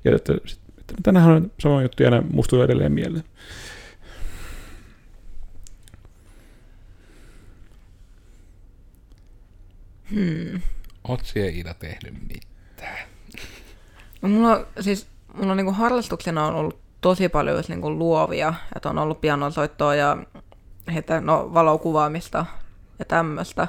Ja 0.03 0.15
että, 0.15 0.33
että 0.79 0.93
tänähän 1.03 1.33
on 1.33 1.51
sama 1.59 1.81
juttu 1.81 2.03
ja 2.03 2.23
musta 2.33 2.49
tulee 2.49 2.65
edelleen 2.65 2.91
mieleen. 2.91 3.23
Hmm. 10.11 10.61
Oot 11.07 11.25
siellä 11.25 11.51
Ida 11.51 11.73
tehnyt 11.73 12.13
mitään? 12.27 13.07
No, 14.21 14.29
mulla, 14.29 14.65
siis, 14.79 15.07
mulla 15.33 15.55
niinku 15.55 15.71
harrastuksena 15.71 16.47
on 16.47 16.55
ollut 16.55 16.79
tosi 17.01 17.29
paljon 17.29 17.63
niin 17.67 17.81
kuin 17.81 17.99
luovia, 17.99 18.53
että 18.75 18.89
on 18.89 18.97
ollut 18.97 19.21
pianosoittoa 19.21 19.95
ja 19.95 20.17
heitä, 20.93 21.21
no, 21.21 21.53
valokuvaamista 21.53 22.45
ja 22.99 23.05
tämmöistä. 23.05 23.67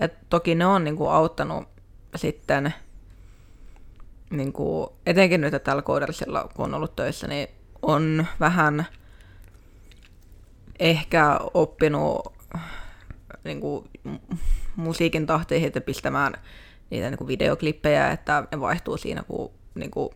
Et 0.00 0.14
toki 0.30 0.54
ne 0.54 0.66
on 0.66 0.84
niin 0.84 0.96
kuin 0.96 1.10
auttanut 1.10 1.68
sitten, 2.16 2.74
niin 4.30 4.52
kuin, 4.52 4.88
etenkin 5.06 5.40
nyt 5.40 5.64
tällä 5.64 5.82
koodersilla, 5.82 6.48
kun 6.54 6.64
on 6.64 6.74
ollut 6.74 6.96
töissä, 6.96 7.28
niin 7.28 7.48
on 7.82 8.26
vähän 8.40 8.86
ehkä 10.78 11.40
oppinut 11.54 12.32
niin 13.44 13.60
kuin, 13.60 13.90
musiikin 14.76 15.26
tahteihin 15.26 15.72
pistämään 15.86 16.34
niitä 16.90 17.10
niin 17.10 17.18
kuin 17.18 17.28
videoklippejä, 17.28 18.10
että 18.10 18.44
ne 18.52 18.60
vaihtuu 18.60 18.96
siinä, 18.96 19.22
kun, 19.22 19.50
niin 19.74 19.90
kuin, 19.90 20.10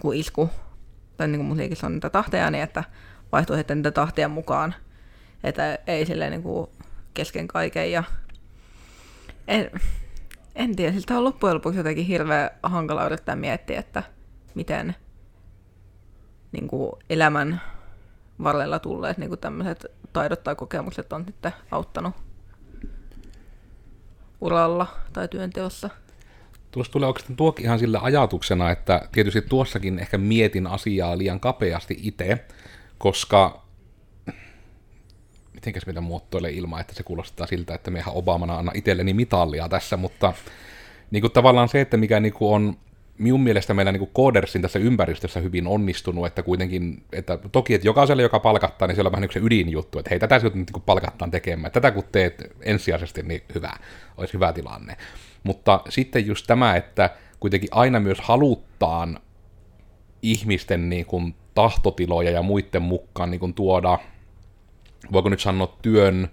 kun 0.00 0.14
isku, 0.14 0.50
tai 1.16 1.28
niin 1.28 1.38
kuin 1.38 1.48
musiikissa 1.48 1.86
on 1.86 1.92
niitä 1.92 2.10
tahteja, 2.10 2.50
niin 2.50 2.64
että 2.64 2.84
vaihtuu 3.32 3.56
sitten 3.56 3.78
niitä 3.78 3.90
tahteja 3.90 4.28
mukaan, 4.28 4.74
että 5.44 5.78
ei 5.86 6.06
silleen 6.06 6.30
niin 6.30 6.42
kuin 6.42 6.70
kesken 7.14 7.48
kaiken. 7.48 7.92
Ja 7.92 8.04
en, 9.48 9.70
en 10.54 10.76
tiedä, 10.76 10.92
siltä 10.92 11.18
on 11.18 11.24
loppujen 11.24 11.54
lopuksi 11.54 11.78
jotenkin 11.78 12.06
hirveän 12.06 12.50
hankala 12.62 13.06
yrittää 13.06 13.36
miettiä, 13.36 13.80
että 13.80 14.02
miten 14.54 14.94
niin 16.52 16.68
kuin 16.68 16.92
elämän 17.10 17.60
varrella 18.42 18.78
tulleet 18.78 19.18
niin 19.18 19.28
kuin 19.28 19.40
tämmöiset 19.40 19.86
taidot 20.12 20.44
tai 20.44 20.54
kokemukset 20.54 21.12
on 21.12 21.24
sitten 21.24 21.52
auttanut 21.70 22.14
uralla 24.40 24.86
tai 25.12 25.28
työnteossa. 25.28 25.90
Tuossa 26.70 26.92
tulee 26.92 27.06
oikeastaan 27.06 27.36
tuokin 27.36 27.64
ihan 27.64 27.78
sillä 27.78 27.98
ajatuksena, 28.02 28.70
että 28.70 29.08
tietysti 29.12 29.42
tuossakin 29.42 29.98
ehkä 29.98 30.18
mietin 30.18 30.66
asiaa 30.66 31.18
liian 31.18 31.40
kapeasti 31.40 31.96
itse, 32.02 32.44
koska 32.98 33.62
mitenkäs 35.60 35.86
meitä 35.86 36.00
muotoilee 36.00 36.50
ilman, 36.50 36.80
että 36.80 36.94
se 36.94 37.02
kuulostaa 37.02 37.46
siltä, 37.46 37.74
että 37.74 37.90
me 37.90 37.98
ihan 37.98 38.14
Obamana 38.14 38.56
anna 38.58 38.72
itselleni 38.74 39.14
mitallia 39.14 39.68
tässä, 39.68 39.96
mutta 39.96 40.32
niin 41.10 41.20
kuin 41.20 41.32
tavallaan 41.32 41.68
se, 41.68 41.80
että 41.80 41.96
mikä 41.96 42.20
niin 42.20 42.32
kuin 42.32 42.54
on 42.54 42.76
minun 43.18 43.42
mielestä 43.42 43.74
meillä 43.74 43.92
niin 43.92 44.10
koodersin 44.12 44.62
tässä 44.62 44.78
ympäristössä 44.78 45.40
hyvin 45.40 45.66
onnistunut, 45.66 46.26
että 46.26 46.42
kuitenkin, 46.42 47.02
että 47.12 47.38
toki, 47.52 47.74
että 47.74 47.88
jokaiselle, 47.88 48.22
joka 48.22 48.40
palkattaa, 48.40 48.88
niin 48.88 48.96
siellä 48.96 49.08
on 49.08 49.12
vähän 49.12 49.22
niin 49.22 49.32
se 49.32 49.40
ydinjuttu, 49.42 49.98
että 49.98 50.10
hei, 50.10 50.18
tätä 50.18 50.38
sinut 50.38 50.54
niin 50.54 50.66
palkattaan 50.86 51.30
tekemään, 51.30 51.72
tätä 51.72 51.90
kun 51.90 52.04
teet 52.12 52.56
ensisijaisesti, 52.60 53.22
niin 53.22 53.42
hyvä, 53.54 53.72
olisi 54.16 54.34
hyvä 54.34 54.52
tilanne. 54.52 54.96
Mutta 55.42 55.80
sitten 55.88 56.26
just 56.26 56.46
tämä, 56.46 56.76
että 56.76 57.10
kuitenkin 57.40 57.68
aina 57.72 58.00
myös 58.00 58.20
haluttaan 58.20 59.20
ihmisten 60.22 60.90
niin 60.90 61.06
kuin 61.06 61.34
tahtotiloja 61.54 62.30
ja 62.30 62.42
muiden 62.42 62.82
mukaan 62.82 63.30
niin 63.30 63.40
kuin 63.40 63.54
tuoda, 63.54 63.98
voiko 65.12 65.28
nyt 65.28 65.40
sanoa 65.40 65.76
työn, 65.82 66.28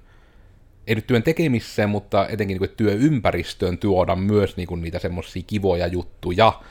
ei 0.88 0.96
nyt 0.96 1.08
työn 1.08 1.24
tekemiseen, 1.24 1.90
mutta 1.90 2.28
etenkin 2.28 2.56
niin 2.56 2.70
kuin 2.70 2.78
työympäristöön 2.78 3.78
tuoda 3.78 4.16
myös 4.16 4.58
niin 4.58 4.68
kuin 4.68 4.82
niitä 4.82 5.00
semmoisia 5.00 5.44
kivoja 5.48 5.88
juttuja. 5.88 6.62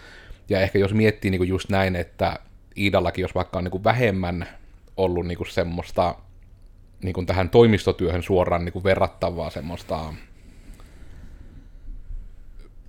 Ja 0.49 0.61
ehkä 0.61 0.79
jos 0.79 0.95
miettii 0.95 1.31
niin 1.31 1.39
kuin 1.39 1.49
just 1.49 1.69
näin, 1.69 1.97
että 1.97 2.39
Iidallakin, 2.77 3.23
jos 3.23 3.35
vaikka 3.35 3.59
on 3.59 3.65
niin 3.65 3.73
kuin 3.73 3.85
vähemmän 3.85 4.49
ollut 4.97 5.27
niin 5.27 5.39
kuin 5.39 5.51
semmoista 5.51 6.15
niin 7.03 7.15
kuin 7.15 7.27
tähän 7.27 7.51
toimistotyöhön 7.51 8.23
suoraan 8.23 8.65
niin 8.65 8.73
kuin 8.73 8.85
verrattavaa 8.85 9.51
semmoista 9.51 10.15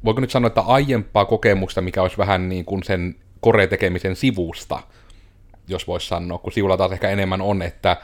voiko 0.06 0.22
nyt 0.22 0.32
sanoa, 0.32 0.48
että 0.48 0.62
aiempaa 0.62 1.26
kokemusta, 1.26 1.82
mikä 1.82 2.02
olisi 2.02 2.18
vähän 2.18 2.50
niin 2.50 2.66
kuin 2.66 2.84
sen 2.84 3.16
kore-tekemisen 3.40 4.16
sivusta, 4.16 4.80
jos 5.68 5.88
voisi 5.88 6.08
sanoa, 6.08 6.38
kun 6.38 6.52
sivulla 6.52 6.78
taas 6.78 6.92
ehkä 6.92 7.10
enemmän 7.10 7.42
on, 7.42 7.62
että 7.62 7.98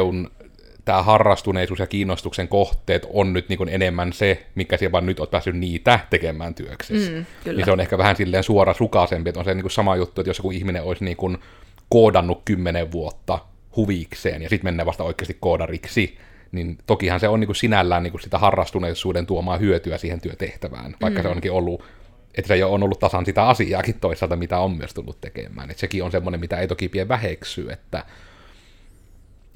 on 0.00 0.30
tämä 0.84 1.02
harrastuneisuus 1.02 1.78
ja 1.78 1.86
kiinnostuksen 1.86 2.48
kohteet 2.48 3.06
on 3.12 3.32
nyt 3.32 3.48
niin 3.48 3.68
enemmän 3.68 4.12
se, 4.12 4.46
mikä 4.54 4.76
siellä 4.76 4.92
vaan 4.92 5.06
nyt 5.06 5.20
on 5.20 5.28
päässyt 5.28 5.56
niitä 5.56 6.00
tekemään 6.10 6.54
työksessä. 6.54 7.12
Mm, 7.12 7.24
niin 7.44 7.64
se 7.64 7.72
on 7.72 7.80
ehkä 7.80 7.98
vähän 7.98 8.16
silleen 8.16 8.44
suora 8.44 8.74
sukaisempi, 8.74 9.28
että 9.28 9.38
on 9.40 9.44
se 9.44 9.54
niin 9.54 9.70
sama 9.70 9.96
juttu, 9.96 10.20
että 10.20 10.30
jos 10.30 10.38
joku 10.38 10.50
ihminen 10.50 10.82
olisi 10.82 11.04
niin 11.04 11.16
kuin 11.16 11.38
koodannut 11.88 12.42
kymmenen 12.44 12.92
vuotta 12.92 13.38
huvikseen 13.76 14.42
ja 14.42 14.48
sitten 14.48 14.66
mennään 14.66 14.86
vasta 14.86 15.04
oikeasti 15.04 15.36
koodariksi, 15.40 16.18
niin 16.52 16.78
tokihan 16.86 17.20
se 17.20 17.28
on 17.28 17.40
niin 17.40 17.48
kuin 17.48 17.56
sinällään 17.56 18.02
niin 18.02 18.10
kuin 18.10 18.22
sitä 18.22 18.38
harrastuneisuuden 18.38 19.26
tuomaa 19.26 19.58
hyötyä 19.58 19.98
siihen 19.98 20.20
työtehtävään, 20.20 20.96
vaikka 21.02 21.20
mm. 21.20 21.22
se 21.22 21.28
onkin 21.28 21.52
ollut 21.52 21.84
että 22.34 22.48
se 22.48 22.64
on 22.64 22.82
ollut 22.82 22.98
tasan 22.98 23.26
sitä 23.26 23.46
asiaakin 23.46 24.00
toisaalta, 24.00 24.36
mitä 24.36 24.58
on 24.58 24.76
myös 24.76 24.94
tullut 24.94 25.20
tekemään. 25.20 25.70
Että 25.70 25.80
sekin 25.80 26.04
on 26.04 26.10
semmoinen, 26.10 26.40
mitä 26.40 26.56
ei 26.56 26.68
toki 26.68 26.88
pie 26.88 27.08
väheksy, 27.08 27.72
että 27.72 28.04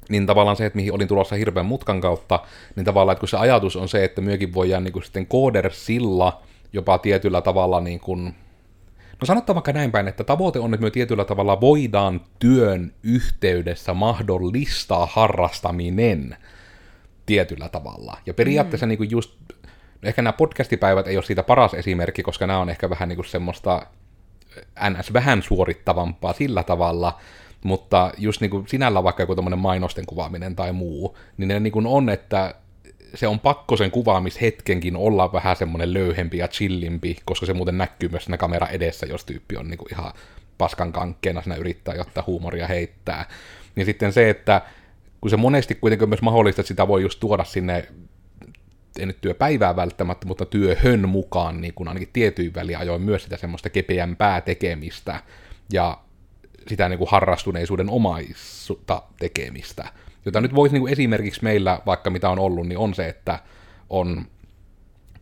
niin 0.09 0.25
tavallaan 0.25 0.57
se, 0.57 0.65
että 0.65 0.77
mihin 0.77 0.93
olin 0.93 1.07
tulossa 1.07 1.35
hirveän 1.35 1.65
mutkan 1.65 2.01
kautta, 2.01 2.39
niin 2.75 2.85
tavallaan, 2.85 3.13
että 3.13 3.19
kun 3.19 3.29
se 3.29 3.37
ajatus 3.37 3.75
on 3.75 3.89
se, 3.89 4.03
että 4.03 4.21
myökin 4.21 4.53
voidaan 4.53 4.83
niin 4.83 4.93
kuin 4.93 5.03
sitten 5.03 5.27
koodersilla 5.27 6.41
jopa 6.73 6.97
tietyllä 6.97 7.41
tavalla 7.41 7.81
niin 7.81 7.99
kuin, 7.99 8.35
No 9.21 9.25
sanotaan 9.25 9.55
vaikka 9.55 9.73
näin 9.73 9.91
päin, 9.91 10.07
että 10.07 10.23
tavoite 10.23 10.59
on, 10.59 10.73
että 10.73 10.83
me 10.83 10.91
tietyllä 10.91 11.25
tavalla 11.25 11.61
voidaan 11.61 12.21
työn 12.39 12.93
yhteydessä 13.03 13.93
mahdollistaa 13.93 15.05
harrastaminen 15.11 16.37
tietyllä 17.25 17.69
tavalla. 17.69 18.17
Ja 18.25 18.33
periaatteessa 18.33 18.85
mm. 18.85 18.89
niin 18.89 18.97
kuin 18.97 19.11
just, 19.11 19.39
ehkä 20.03 20.21
nämä 20.21 20.33
podcastipäivät 20.33 21.07
ei 21.07 21.17
ole 21.17 21.25
siitä 21.25 21.43
paras 21.43 21.73
esimerkki, 21.73 22.23
koska 22.23 22.47
nämä 22.47 22.59
on 22.59 22.69
ehkä 22.69 22.89
vähän 22.89 23.09
niin 23.09 23.17
kuin 23.17 23.25
semmoista 23.25 23.85
ns. 24.89 25.13
vähän 25.13 25.43
suorittavampaa 25.43 26.33
sillä 26.33 26.63
tavalla, 26.63 27.19
mutta 27.63 28.11
just 28.17 28.41
niin 28.41 28.51
kuin 28.51 28.67
sinällä 28.67 29.03
vaikka 29.03 29.23
joku 29.23 29.35
tämmöinen 29.35 29.59
mainosten 29.59 30.05
kuvaaminen 30.05 30.55
tai 30.55 30.71
muu, 30.71 31.17
niin 31.37 31.47
ne 31.47 31.59
niin 31.59 31.73
kuin 31.73 31.87
on, 31.87 32.09
että 32.09 32.55
se 33.13 33.27
on 33.27 33.39
pakko 33.39 33.77
sen 33.77 33.91
kuvaamishetkenkin 33.91 34.95
olla 34.95 35.33
vähän 35.33 35.55
semmoinen 35.55 35.93
löyhempi 35.93 36.37
ja 36.37 36.47
chillimpi, 36.47 37.17
koska 37.25 37.45
se 37.45 37.53
muuten 37.53 37.77
näkyy 37.77 38.09
myös 38.09 38.23
siinä 38.23 38.37
kamera 38.37 38.67
edessä, 38.67 39.05
jos 39.05 39.25
tyyppi 39.25 39.57
on 39.57 39.67
niin 39.69 39.77
kuin 39.77 39.93
ihan 39.93 40.13
paskan 40.57 40.91
kankkeena 40.91 41.41
siinä 41.41 41.55
yrittää 41.55 41.95
jotta 41.95 42.23
huumoria 42.27 42.67
heittää. 42.67 43.25
Niin 43.75 43.85
sitten 43.85 44.13
se, 44.13 44.29
että 44.29 44.61
kun 45.21 45.29
se 45.29 45.37
monesti 45.37 45.75
kuitenkin 45.75 46.09
myös 46.09 46.21
mahdollista, 46.21 46.61
että 46.61 46.67
sitä 46.67 46.87
voi 46.87 47.01
just 47.01 47.19
tuoda 47.19 47.43
sinne 47.43 47.87
ei 48.99 49.05
nyt 49.05 49.21
työpäivää 49.21 49.75
välttämättä, 49.75 50.27
mutta 50.27 50.45
työhön 50.45 51.09
mukaan, 51.09 51.61
niin 51.61 51.73
kuin 51.73 51.87
ainakin 51.87 52.09
tietyin 52.13 52.55
väliajoin 52.55 53.01
myös 53.01 53.23
sitä 53.23 53.37
semmoista 53.37 53.69
kepeämpää 53.69 54.41
tekemistä 54.41 55.19
ja 55.73 55.97
sitä 56.67 56.89
niin 56.89 56.99
kuin 56.99 57.09
harrastuneisuuden 57.09 57.89
omaisuutta 57.89 59.01
tekemistä. 59.19 59.87
Jota 60.25 60.41
nyt 60.41 60.55
voisi 60.55 60.73
niin 60.73 60.81
kuin 60.81 60.93
esimerkiksi 60.93 61.43
meillä, 61.43 61.81
vaikka 61.85 62.09
mitä 62.09 62.29
on 62.29 62.39
ollut, 62.39 62.67
niin 62.67 62.77
on 62.77 62.93
se, 62.93 63.07
että 63.07 63.39
on 63.89 64.25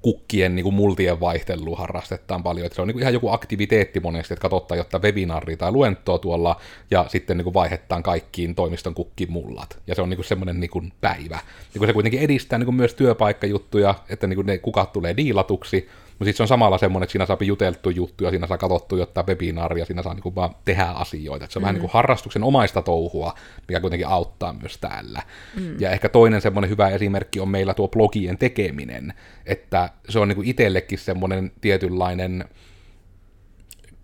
kukkien 0.02 0.56
niin 0.56 0.64
kuin 0.64 0.76
multien 0.76 1.20
vaihtelu 1.20 1.76
harrastetaan 1.76 2.44
paljon. 2.44 2.66
Että 2.66 2.76
se 2.76 2.82
on 2.82 2.88
niin 2.88 2.94
kuin 2.94 3.02
ihan 3.02 3.14
joku 3.14 3.30
aktiviteetti 3.30 4.00
monesti, 4.00 4.34
että 4.34 4.42
katsotaan 4.42 4.78
jotta 4.78 5.00
webinaari 5.00 5.58
tai 5.58 5.72
luentoa 5.72 6.20
tuolla, 6.20 6.60
ja 6.92 7.06
sitten 7.08 7.38
niin 7.38 7.44
kuin 7.44 7.54
vaihdetaan 7.54 8.04
kaikkiin 8.04 8.56
toimiston 8.56 8.94
kukkimullat. 8.94 9.80
Ja 9.88 9.96
se 9.96 10.02
on 10.02 10.10
niin 10.10 10.18
kuin 10.18 10.26
semmoinen 10.26 10.60
niin 10.60 10.70
kuin 10.70 10.94
päivä. 11.02 11.40
Niin 11.74 11.80
kuin 11.80 11.88
se 11.88 11.94
kuitenkin 11.94 12.20
edistää 12.20 12.60
niin 12.60 12.66
kuin 12.66 12.76
myös 12.76 12.94
työpaikkajuttuja, 12.94 13.96
että 14.10 14.28
niin 14.28 14.36
kuin 14.36 14.46
ne 14.46 14.58
kukat 14.58 14.94
tulee 14.94 15.18
diilatuksi, 15.18 15.90
mutta 16.20 16.26
sitten 16.26 16.38
se 16.38 16.44
on 16.44 16.48
samalla 16.48 16.78
semmoinen, 16.78 17.04
että 17.04 17.12
siinä 17.12 17.26
saa 17.26 17.38
juteltu 17.42 17.90
juttuja, 17.90 18.30
siinä 18.30 18.48
saa 18.48 18.58
katsottu 18.58 18.98
jotain 18.98 19.28
webinaaria, 19.28 19.86
siinä 19.86 20.04
saa 20.04 20.14
niinku 20.14 20.36
vaan 20.36 20.56
tehdä 20.66 20.84
asioita. 20.84 21.46
Et 21.46 21.52
se 21.52 21.60
on 21.60 21.62
mm. 21.62 21.64
vähän 21.64 21.76
niin 21.76 21.82
kuin 21.82 21.92
harrastuksen 21.92 22.44
omaista 22.44 22.82
touhua, 22.82 23.34
mikä 23.68 23.80
kuitenkin 23.80 24.08
auttaa 24.08 24.54
myös 24.54 24.78
täällä. 24.78 25.22
Mm. 25.56 25.80
Ja 25.80 25.92
ehkä 25.92 26.10
toinen 26.10 26.42
semmoinen 26.42 26.70
hyvä 26.70 26.90
esimerkki 26.90 27.40
on 27.40 27.50
meillä 27.50 27.74
tuo 27.74 27.88
blogien 27.88 28.38
tekeminen, 28.38 29.14
että 29.46 29.90
se 30.10 30.20
on 30.20 30.28
niinku 30.28 30.44
itsellekin 30.46 31.00
semmoinen 31.00 31.52
tietynlainen 31.62 32.46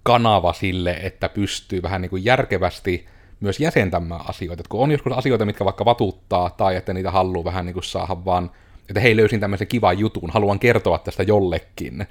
kanava 0.03 0.53
sille, 0.53 0.91
että 1.03 1.29
pystyy 1.29 1.81
vähän 1.81 2.01
niin 2.01 2.09
kuin 2.09 2.25
järkevästi 2.25 3.07
myös 3.39 3.59
jäsentämään 3.59 4.29
asioita. 4.29 4.61
Et 4.61 4.67
kun 4.67 4.83
on 4.83 4.91
joskus 4.91 5.13
asioita, 5.13 5.45
mitkä 5.45 5.65
vaikka 5.65 5.85
vatuttaa, 5.85 6.49
tai 6.49 6.75
että 6.75 6.93
niitä 6.93 7.11
haluaa 7.11 7.43
vähän 7.43 7.65
niin 7.65 7.73
kuin 7.73 7.83
saada 7.83 8.25
vaan 8.25 8.51
että 8.89 8.99
hei 8.99 9.15
löysin 9.15 9.39
tämmöisen 9.39 9.67
kivan 9.67 9.99
jutun, 9.99 10.29
haluan 10.29 10.59
kertoa 10.59 10.97
tästä 10.97 11.23
jollekin, 11.23 12.07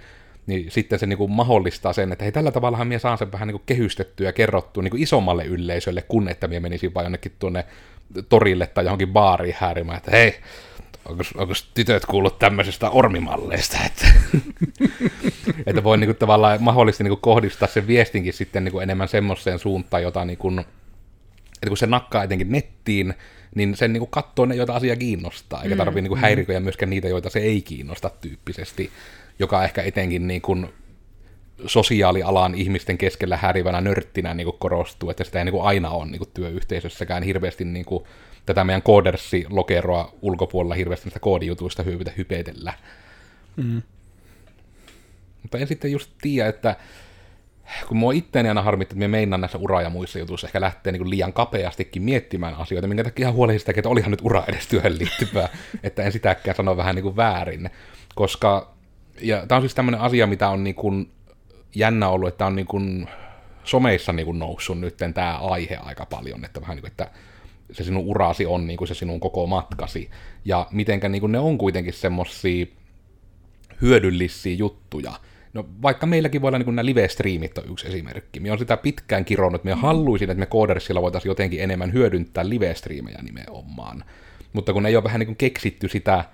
niin 0.47 0.71
sitten 0.71 0.99
se 0.99 1.07
niin 1.07 1.19
kuin 1.19 1.31
mahdollistaa 1.31 1.93
sen, 1.93 2.13
että 2.13 2.25
hei 2.25 2.33
tällä 2.33 2.51
tavallahan 2.51 2.87
minä 2.87 2.99
saan 2.99 3.19
sen 3.19 3.33
vähän 3.33 3.49
niin 3.49 3.53
kuin 3.59 3.67
kehystettyä 3.67 4.29
ja 4.29 4.33
kerrottua 4.33 4.83
niin 4.83 4.91
kuin 4.91 5.03
isommalle 5.03 5.45
yleisölle, 5.45 6.03
kun 6.03 6.29
että 6.29 6.49
minä 6.49 6.61
menisin 6.61 6.95
vain 6.95 7.05
jonnekin 7.05 7.33
tuonne 7.39 7.65
torille 8.29 8.67
tai 8.67 8.85
johonkin 8.85 9.13
baariin 9.13 9.57
häärimään, 9.59 9.97
että 9.97 10.11
hei, 10.11 10.35
onko, 11.05 11.23
onko 11.37 11.55
tytöt 11.75 12.07
kuullut 12.07 12.39
tämmöisestä 12.39 12.91
ormimalleista, 12.91 13.79
että, 13.87 14.07
että 15.67 15.85
voi 15.85 15.99
niin 15.99 16.09
kuin 16.09 16.17
tavallaan 16.17 16.63
mahdollisesti 16.63 17.05
niin 17.05 17.11
kuin 17.11 17.21
kohdistaa 17.21 17.69
sen 17.69 17.87
viestinkin 17.87 18.33
sitten 18.33 18.65
niin 18.65 18.73
kuin 18.73 18.83
enemmän 18.83 19.09
semmoiseen 19.09 19.59
suuntaan, 19.59 20.03
jota 20.03 20.25
niin 20.25 20.39
kuin, 20.39 20.59
että 21.55 21.69
kun 21.69 21.77
se 21.77 21.87
nakkaa 21.87 22.25
etenkin 22.25 22.53
nettiin, 22.53 23.15
niin 23.55 23.77
sen 23.77 23.93
niin 23.93 24.07
katsoo 24.11 24.47
ne, 24.47 24.55
joita 24.55 24.75
asia 24.75 24.97
kiinnostaa, 24.97 25.63
eikä 25.63 25.75
mm, 25.75 25.79
tarvitse 25.79 26.09
niin 26.09 26.19
häiriköjä 26.19 26.61
myöskään 26.61 26.91
niitä, 26.91 27.09
joita 27.09 27.31
se 27.31 27.39
ei 27.39 27.63
kiinnosta 27.63 28.11
tyyppisesti, 28.21 28.91
joka 29.39 29.65
ehkä 29.65 29.83
etenkin 29.83 30.29
niin 30.29 30.43
kuin 30.43 30.69
sosiaalialan 31.67 32.55
ihmisten 32.55 32.99
keskellä 32.99 33.37
häärivänä 33.37 33.81
nörttinä 33.81 34.35
niin 34.35 34.45
kuin 34.45 34.59
korostuu, 34.59 35.11
että 35.11 35.25
sitä 35.25 35.39
ei 35.39 35.45
niin 35.45 35.53
kuin 35.53 35.65
aina 35.65 35.91
ole 35.91 36.07
niin 36.07 36.19
kuin 36.19 36.31
työyhteisössäkään 36.35 37.23
hirveästi 37.23 37.65
niin 37.65 37.85
kuin, 37.85 38.05
tätä 38.47 38.65
meidän 38.65 38.83
koodersi-lokeroa 38.83 40.15
ulkopuolella 40.23 40.75
hirveästi 40.75 41.07
näistä 41.07 41.21
koodijutuista 41.21 41.83
hyvitä 41.83 42.13
hypetellä. 42.17 42.75
Mm. 43.57 43.83
Mutta 45.43 45.59
en 45.59 45.67
sitten 45.67 45.93
just 45.93 46.11
tiedä, 46.23 46.49
että 46.49 46.77
kun 47.89 47.97
mua 47.97 48.13
itteeni 48.13 48.49
aina 48.49 48.63
harmittaa, 48.63 48.93
että 48.93 48.99
me 48.99 49.09
meinaan 49.09 49.41
näissä 49.41 49.59
ura- 49.59 49.83
ja 49.83 49.91
muissa 49.91 50.19
jutuissa 50.19 50.47
ehkä 50.47 50.61
lähtee 50.61 50.93
niin 50.93 51.11
liian 51.11 51.33
kapeastikin 51.33 52.03
miettimään 52.03 52.55
asioita, 52.55 52.89
minkä 52.89 53.05
takia 53.05 53.23
ihan 53.23 53.35
huolehdi 53.35 53.59
sitä, 53.59 53.73
että 53.77 53.89
olihan 53.89 54.11
nyt 54.11 54.23
ura 54.23 54.45
edes 54.49 54.67
työhön 54.67 54.99
liittyvää, 54.99 55.49
että 55.83 56.03
en 56.03 56.13
sitäkään 56.13 56.57
sano 56.57 56.77
vähän 56.77 56.95
niin 56.95 57.03
kuin 57.03 57.17
väärin, 57.17 57.71
koska, 58.15 58.75
ja 59.21 59.47
tämä 59.47 59.57
on 59.57 59.63
siis 59.63 59.75
tämmöinen 59.75 60.01
asia, 60.01 60.27
mitä 60.27 60.49
on 60.49 60.65
niin 60.65 60.75
kuin 60.75 61.11
jännä 61.75 62.09
ollut, 62.09 62.29
että 62.29 62.47
on 62.47 62.57
niin 62.57 62.67
kuin 62.67 63.09
someissa 63.65 64.13
niin 64.13 64.27
kuin 64.27 64.39
noussut 64.39 64.81
nyt 64.81 64.97
tämä 65.15 65.39
aihe 65.39 65.77
aika 65.77 66.07
paljon, 66.07 66.45
että 66.45 66.61
vähän 66.61 66.77
niin 66.77 66.83
kuin, 66.83 66.91
että 66.91 67.11
se 67.73 67.85
sinun 67.85 68.05
urasi 68.07 68.47
on 68.47 68.67
niin 68.67 68.77
kuin 68.77 68.89
se 68.89 68.95
sinun 68.95 69.21
koko 69.21 69.47
matkasi, 69.47 70.11
ja 70.45 70.67
mitenkä 70.71 71.09
niin 71.09 71.21
kuin 71.21 71.33
ne 71.33 71.39
on 71.39 71.59
kuitenkin 71.59 71.93
semmosia 71.93 72.67
hyödyllisiä 73.83 74.55
juttuja, 74.55 75.13
No 75.55 75.67
vaikka 75.83 76.07
meilläkin 76.07 76.43
voi 76.43 76.49
olla 76.49 76.59
niin 76.59 76.77
nämä 76.77 76.87
live-striimit 76.87 77.59
on 77.59 77.73
yksi 77.73 77.89
esimerkki. 77.89 78.41
Minä 78.41 78.53
on 78.53 78.59
sitä 78.59 78.77
pitkään 78.77 79.25
kironnut, 79.25 79.59
että 79.59 79.67
minä 79.69 79.77
haluaisin, 79.77 80.31
että 80.31 80.41
me 80.41 80.47
Codersilla 80.47 81.03
voitaisiin 81.03 81.31
jotenkin 81.31 81.61
enemmän 81.61 81.93
hyödyntää 81.93 82.49
live-striimejä 82.49 83.23
nimenomaan. 83.23 84.05
Mutta 84.53 84.73
kun 84.73 84.87
ei 84.87 84.97
ole 84.97 85.05
vähän 85.05 85.19
niin 85.19 85.27
kuin 85.27 85.37
keksitty 85.37 85.89
sitä, 85.89 86.25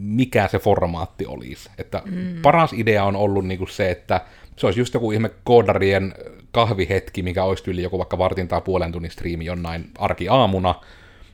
mikä 0.00 0.48
se 0.48 0.58
formaatti 0.58 1.26
olisi. 1.26 1.70
Että 1.78 2.02
mm. 2.04 2.42
paras 2.42 2.72
idea 2.72 3.04
on 3.04 3.16
ollut 3.16 3.46
niin 3.46 3.58
kuin 3.58 3.70
se, 3.70 3.90
että 3.90 4.20
se 4.56 4.66
olisi 4.66 4.80
just 4.80 4.94
joku 4.94 5.12
ihme 5.12 5.30
koodarien 5.44 6.14
kahvihetki, 6.52 7.22
mikä 7.22 7.44
olisi 7.44 7.64
tyyli 7.64 7.82
joku 7.82 7.98
vaikka 7.98 8.18
vartin 8.18 8.48
tai 8.48 8.60
puolen 8.60 8.92
tunnin 8.92 9.10
striimi 9.10 9.44
jonain 9.44 9.90
arkiaamuna, 9.98 10.74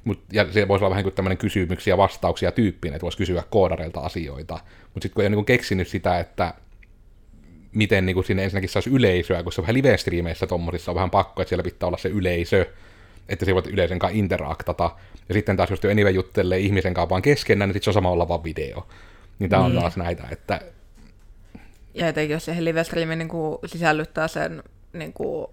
Mut, 0.05 0.21
ja 0.33 0.53
se 0.53 0.69
voisi 0.69 0.85
olla 0.85 0.91
vähän 0.91 1.05
kuin 1.05 1.15
tämmöinen 1.15 1.39
kysymyksiä 1.39 1.93
ja 1.93 1.99
vastauksia 1.99 2.53
tyyppinen, 2.53 2.95
että 2.95 3.03
voisi 3.03 3.19
kysyä 3.19 3.43
koodareilta 3.51 4.01
asioita. 4.01 4.55
Mutta 4.55 5.05
sitten 5.05 5.15
kun 5.15 5.23
ei 5.23 5.27
ole 5.27 5.37
niin 5.37 5.45
keksinyt 5.45 5.89
sitä, 5.89 6.19
että 6.19 6.55
miten 7.77 8.07
niin 8.07 8.15
kuin 8.15 8.25
sinne 8.25 8.45
ensinnäkin 8.45 8.71
saisi 8.71 8.91
yleisöä, 8.91 9.39
on 9.39 9.63
vähän 9.63 9.75
live-striimeissä 9.75 10.47
tommosissa 10.47 10.91
on 10.91 10.95
vähän 10.95 11.11
pakko, 11.11 11.43
että 11.43 11.49
siellä 11.49 11.63
pitää 11.63 11.87
olla 11.87 11.99
se 11.99 12.09
yleisö, 12.09 12.67
että 13.29 13.45
se 13.45 13.55
voit 13.55 13.67
yleisön 13.67 13.99
kanssa 13.99 14.19
interaktata. 14.19 14.91
Ja 15.29 15.35
sitten 15.35 15.57
taas 15.57 15.71
jos 15.71 15.81
jo 15.83 15.91
anyway 15.91 16.13
juttelee 16.13 16.59
ihmisen 16.59 16.95
kanssa 16.95 17.11
vaan 17.11 17.23
keskenään, 17.23 17.69
niin 17.69 17.75
sitten 17.75 17.85
se 17.85 17.91
on 17.91 17.95
sama 17.95 18.11
olla 18.11 18.29
vaan 18.29 18.45
video. 18.45 18.87
Niin 19.39 19.51
tämä 19.51 19.65
on 19.65 19.73
mm. 19.73 19.79
taas 19.79 19.97
näitä, 19.97 20.25
että... 20.31 20.61
Ja 21.95 22.09
etenkin 22.09 22.35
jos 22.35 22.45
siihen 22.45 22.65
live-striimiin 22.65 23.19
niin 23.19 23.31
sisällyttää 23.67 24.29
sen 24.29 24.63
niin 24.93 25.13
kuin, 25.13 25.47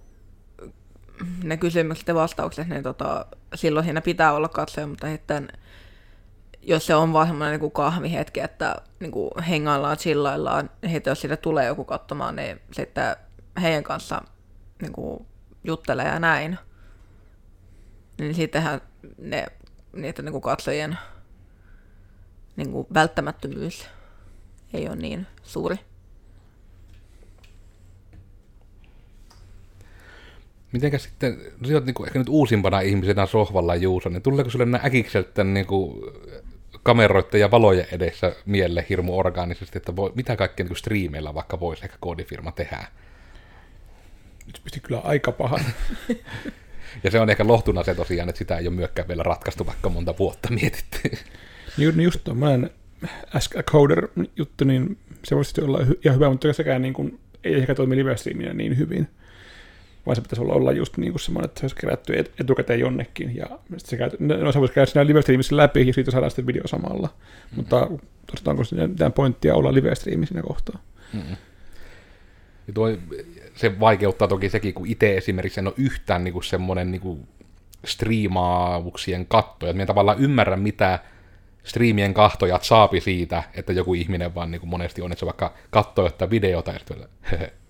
ne 1.43 1.57
kysymykset 1.57 2.07
ja 2.07 2.15
vastaukset, 2.15 2.67
niin 2.67 2.83
tota, 2.83 3.25
silloin 3.55 3.83
siinä 3.83 4.01
pitää 4.01 4.33
olla 4.33 4.49
katsoja, 4.49 4.87
mutta 4.87 5.07
sitten 5.07 5.47
jos 6.63 6.85
se 6.85 6.95
on 6.95 7.13
vaan 7.13 7.27
semmoinen 7.27 7.59
niin 7.59 7.71
kahvihetki, 7.71 8.39
että 8.39 8.81
niin 8.99 9.11
kuin 9.11 9.31
hengaillaan, 9.49 9.97
chillaillaan, 9.97 10.69
niin 10.81 11.01
jos 11.05 11.21
siitä 11.21 11.37
tulee 11.37 11.65
joku 11.65 11.85
katsomaan, 11.85 12.35
niin 12.35 12.61
sitten 12.71 13.15
heidän 13.61 13.83
kanssa 13.83 14.21
niin 14.81 14.93
kuin 14.93 15.25
juttelee 15.63 16.07
ja 16.07 16.19
näin. 16.19 16.57
Niin 18.19 18.35
sittenhän 18.35 18.81
ne, 19.17 19.45
niitä 19.93 20.21
niin 20.21 20.31
kuin 20.31 20.41
katsojien 20.41 20.97
niin 22.55 22.71
kuin 22.71 22.87
välttämättömyys 22.93 23.87
ei 24.73 24.87
ole 24.87 24.95
niin 24.95 25.27
suuri. 25.43 25.75
Mitenkä 30.71 30.97
sitten, 30.97 31.37
no 31.59 31.67
sä 31.67 31.73
oot 31.73 31.85
niin 31.85 31.93
kuin, 31.93 32.07
ehkä 32.07 32.19
nyt 32.19 32.29
uusimpana 32.29 32.79
ihmisenä 32.79 33.25
sohvalla 33.25 33.75
Juuso, 33.75 34.09
niin 34.09 34.21
tuleeko 34.21 34.49
sulle 34.49 34.65
nämä 34.65 34.83
äkikseltä 34.85 35.43
niin 35.43 35.65
kuin, 35.65 36.01
kameroiden 36.83 37.39
ja 37.39 37.51
valojen 37.51 37.87
edessä 37.91 38.35
mielle 38.45 38.85
hirmu 38.89 39.19
orgaanisesti, 39.19 39.77
että 39.77 39.95
voi, 39.95 40.11
mitä 40.15 40.35
kaikkea 40.35 40.65
niin 40.65 40.75
striimeillä 40.75 41.33
vaikka 41.33 41.59
voisi 41.59 41.83
ehkä 41.83 41.97
koodifirma 41.99 42.51
tehdä. 42.51 42.85
Nyt 44.45 44.61
pisti 44.63 44.79
kyllä 44.79 44.99
aika 44.99 45.31
pahan. 45.31 45.65
ja 47.03 47.11
se 47.11 47.19
on 47.19 47.29
ehkä 47.29 47.47
lohtuna 47.47 47.83
se 47.83 47.95
tosiaan, 47.95 48.29
että 48.29 48.39
sitä 48.39 48.57
ei 48.57 48.67
ole 48.67 48.75
myöskään 48.75 49.07
vielä 49.07 49.23
ratkaistu, 49.23 49.65
vaikka 49.65 49.89
monta 49.89 50.13
vuotta 50.19 50.49
mietitty. 50.51 50.99
Niin, 51.77 51.97
niin 51.97 52.03
just 52.03 52.23
tuommoinen 52.23 52.69
Ask 53.33 53.55
a 53.55 53.63
Coder 53.63 54.07
juttu, 54.35 54.65
niin 54.65 54.97
se 55.23 55.35
voisi 55.35 55.61
olla 55.61 55.79
ihan 56.05 56.15
hyvä, 56.15 56.29
mutta 56.29 56.53
sekään 56.53 56.81
niin 56.81 56.93
kuin, 56.93 57.19
ei 57.43 57.53
ehkä 57.53 57.75
toimi 57.75 57.95
live 57.95 58.15
niin 58.53 58.77
hyvin 58.77 59.07
vaan 60.05 60.15
se 60.15 60.21
pitäisi 60.21 60.41
olla, 60.41 60.53
olla 60.53 60.71
just 60.71 60.97
niin 60.97 61.13
kuin 61.13 61.19
semmoinen, 61.19 61.45
että 61.45 61.59
se 61.59 61.63
olisi 61.63 61.75
kerätty 61.75 62.13
etukäteen 62.39 62.79
jonnekin, 62.79 63.35
ja 63.35 63.45
se, 63.77 63.97
käy, 63.97 64.09
no, 64.19 64.51
se 64.51 64.59
voisi 64.59 64.73
käydä 64.73 64.85
siinä 64.85 65.07
live 65.07 65.21
läpi, 65.51 65.87
ja 65.87 65.93
siitä 65.93 66.11
saadaan 66.11 66.31
sitten 66.31 66.47
video 66.47 66.67
samalla. 66.67 67.07
Mm. 67.07 67.55
Mutta 67.55 67.89
tosiaan 68.31 68.49
onko 68.49 68.63
siinä 68.63 68.87
mitään 68.87 69.13
pointtia 69.13 69.55
olla 69.55 69.73
live 69.73 69.95
siinä 69.95 70.41
kohtaa? 70.41 70.79
Mm. 71.13 71.35
Ja 72.67 72.73
tuo, 72.73 72.87
se 73.55 73.79
vaikeuttaa 73.79 74.27
toki 74.27 74.49
sekin, 74.49 74.73
kun 74.73 74.87
itse 74.87 75.17
esimerkiksi 75.17 75.59
en 75.59 75.67
ole 75.67 75.75
yhtään 75.77 76.23
niin 76.23 76.33
kuin 76.33 76.43
semmoinen 76.43 76.91
niin 76.91 77.01
kuin 77.01 77.27
striimaavuksien 77.85 79.25
kattoja. 79.25 79.69
Että 79.69 79.77
minä 79.77 79.85
tavallaan 79.85 80.19
ymmärrän, 80.19 80.59
mitä 80.59 80.99
striimien 81.63 82.13
kahtojat 82.13 82.63
saapi 82.63 83.01
siitä, 83.01 83.43
että 83.53 83.73
joku 83.73 83.93
ihminen 83.93 84.35
vaan 84.35 84.51
niin 84.51 84.59
kuin 84.59 84.69
monesti 84.69 85.01
on, 85.01 85.11
että 85.11 85.19
se 85.19 85.25
vaikka 85.25 85.53
katsoo 85.69 86.05
jotain 86.05 86.31
videota 86.31 86.71
ja 86.71 86.79
sitten 86.79 87.07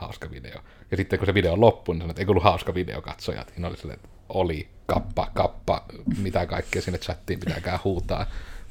hauska 0.00 0.30
video. 0.30 0.60
Ja 0.90 0.96
sitten 0.96 1.18
kun 1.18 1.26
se 1.26 1.34
video 1.34 1.52
on 1.52 1.60
loppu, 1.60 1.92
niin 1.92 2.00
sanoin, 2.00 2.10
että 2.10 2.22
ei 2.22 2.26
ollut 2.28 2.42
hauska 2.42 2.74
video 2.74 3.02
katsojat. 3.02 3.52
Niin 3.56 3.64
oli 3.64 3.76
silleen, 3.76 3.98
että 3.98 4.08
oli, 4.28 4.68
kappa, 4.86 5.30
kappa, 5.34 5.84
mitä 6.22 6.46
kaikkea 6.46 6.82
sinne 6.82 6.98
chattiin 6.98 7.40
pitääkään 7.40 7.78
huutaa, 7.84 8.26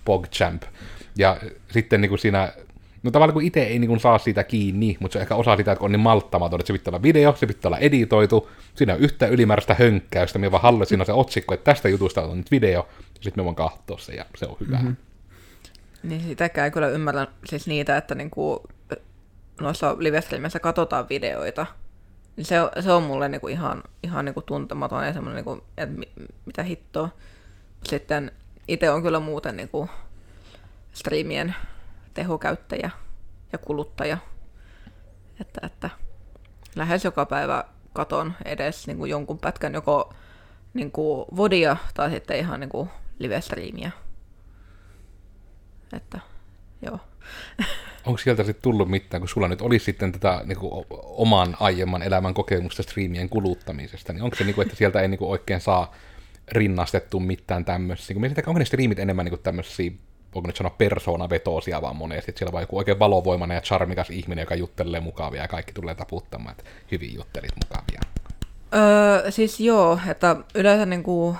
pogchamp. 0.06 0.64
Ja 1.18 1.38
sitten 1.72 2.02
niin 2.02 2.10
kuin 2.10 2.20
siinä, 2.20 2.54
no 3.04 3.12
tavallaan 3.12 3.34
kun 3.34 3.44
itse 3.44 3.64
ei 3.64 3.80
niin 3.80 3.88
kuin 3.88 4.00
saa 4.00 4.18
siitä 4.18 4.44
kiinni, 4.44 4.98
mutta 5.00 5.14
se 5.14 5.20
on 5.20 5.22
ehkä 5.22 5.36
osa 5.36 5.58
sitä, 5.58 5.72
että 5.72 5.86
on 5.86 5.92
niin 5.92 6.00
malttamaton, 6.00 6.60
että 6.60 6.68
se 6.68 6.74
pitää 6.74 6.92
olla 6.92 7.04
video, 7.04 7.36
se 7.36 7.48
pitää 7.48 7.70
olla 7.70 7.78
editoitu, 7.78 8.50
siinä 8.76 8.94
on 8.94 9.00
yhtä 9.00 9.28
ylimääräistä 9.28 9.76
hönkkäystä, 9.80 10.40
minä 10.40 10.52
vaan 10.52 10.64
haluan, 10.64 10.86
siinä 10.86 11.02
on 11.02 11.06
se 11.06 11.14
otsikko, 11.14 11.54
että 11.54 11.72
tästä 11.72 11.90
jutusta 11.90 12.22
on 12.22 12.38
nyt 12.38 12.52
video, 12.52 12.88
ja 13.00 13.22
sitten 13.22 13.42
me 13.42 13.46
voin 13.46 13.56
katsoa 13.56 13.98
se, 13.98 14.14
ja 14.14 14.26
se 14.36 14.46
on 14.46 14.58
hyvä. 14.60 14.78
Mm-hmm. 14.78 14.96
Niin 16.04 16.22
sitäkään 16.22 16.72
kyllä 16.72 16.88
ymmärrän 16.88 17.28
siis 17.46 17.68
niitä, 17.68 17.98
että 17.98 18.16
niinku 18.16 18.64
noissa 19.62 19.96
live 20.00 20.22
katsotaan 20.62 21.10
videoita, 21.10 21.66
niin 22.36 22.46
se, 22.46 22.56
se 22.80 22.92
on 22.92 23.04
mulle 23.04 23.30
niinku 23.30 23.48
ihan, 23.48 23.84
ihan 24.04 24.26
niinku 24.26 24.42
tuntematon 24.42 25.06
ja 25.06 25.14
semmoinen, 25.14 25.46
niinku, 25.46 25.64
että 25.78 26.00
mi, 26.00 26.12
mitä 26.46 26.64
hittoa. 26.64 27.10
Sitten 27.84 28.32
itse 28.68 28.90
on 28.90 29.04
kyllä 29.04 29.20
muuten 29.20 29.58
niinku 29.58 29.90
striimien 30.94 31.56
tehokäyttäjä 32.14 32.90
ja 33.52 33.58
kuluttaja. 33.58 34.18
Että, 35.42 35.62
että 35.64 35.90
lähes 36.76 37.06
joka 37.06 37.26
päivä 37.26 37.64
katon 37.94 38.34
edes 38.46 38.88
niinku 38.88 39.06
jonkun 39.06 39.40
pätkän 39.40 39.74
joko 39.74 40.14
niinku 40.74 41.28
vodia 41.36 41.78
tai 41.94 42.10
sitten 42.10 42.38
ihan 42.38 42.60
niinku 42.60 42.90
live-striimiä. 43.20 43.92
Että 45.94 46.20
joo. 46.82 47.00
onko 48.08 48.18
sieltä 48.18 48.44
sitten 48.44 48.64
tullut 48.64 48.90
mitään, 48.90 49.22
kun 49.22 49.30
sulla 49.30 49.48
nyt 49.48 49.62
olisi 49.62 49.86
sitten 49.86 50.12
tätä 50.12 50.42
niin 50.46 50.58
kuin, 50.58 50.86
oman 51.04 51.58
aiemman 51.60 52.04
elämän 52.04 52.34
kokemusta 52.34 52.84
striimien 52.84 53.30
kuluttamisesta, 53.30 54.14
niin 54.14 54.24
onko 54.24 54.36
se, 54.36 54.44
niin 54.44 54.56
kuin, 54.56 54.66
että 54.66 54.78
sieltä 54.78 55.02
ei 55.02 55.08
niin 55.08 55.18
kuin, 55.18 55.30
oikein 55.30 55.62
saa 55.62 55.96
rinnastettu 56.52 57.20
mitään 57.20 57.66
tämmöisiä, 57.66 58.18
niin 58.20 58.34
onko 58.48 58.60
ne 58.60 58.66
striimit 58.66 59.00
enemmän 59.00 59.26
niin 59.26 59.40
tämmöisiä, 59.40 59.92
voiko 60.36 60.48
nyt 60.48 60.56
sanoa 60.56 60.76
persoonavetoisia 60.78 61.82
vaan 61.82 61.96
monesti, 61.96 62.32
että 62.32 62.40
siellä 62.40 62.58
on 62.58 62.64
joku 62.64 62.78
oikein 62.78 63.00
valovoimainen 63.00 63.56
ja 63.56 63.62
charmikas 63.62 64.10
ihminen, 64.10 64.42
joka 64.42 64.56
juttelee 64.56 65.00
mukavia 65.00 65.42
ja 65.42 65.48
kaikki 65.48 65.74
tulee 65.74 65.96
taputtamaan, 65.96 66.52
että 66.52 66.70
hyvin 66.92 67.16
juttelit 67.16 67.52
mukavia. 67.66 68.02
Öö, 68.76 69.32
siis 69.32 69.60
joo, 69.60 70.00
että 70.08 70.36
yleensä 70.56 70.86
niin 70.86 71.04
kuin, 71.04 71.38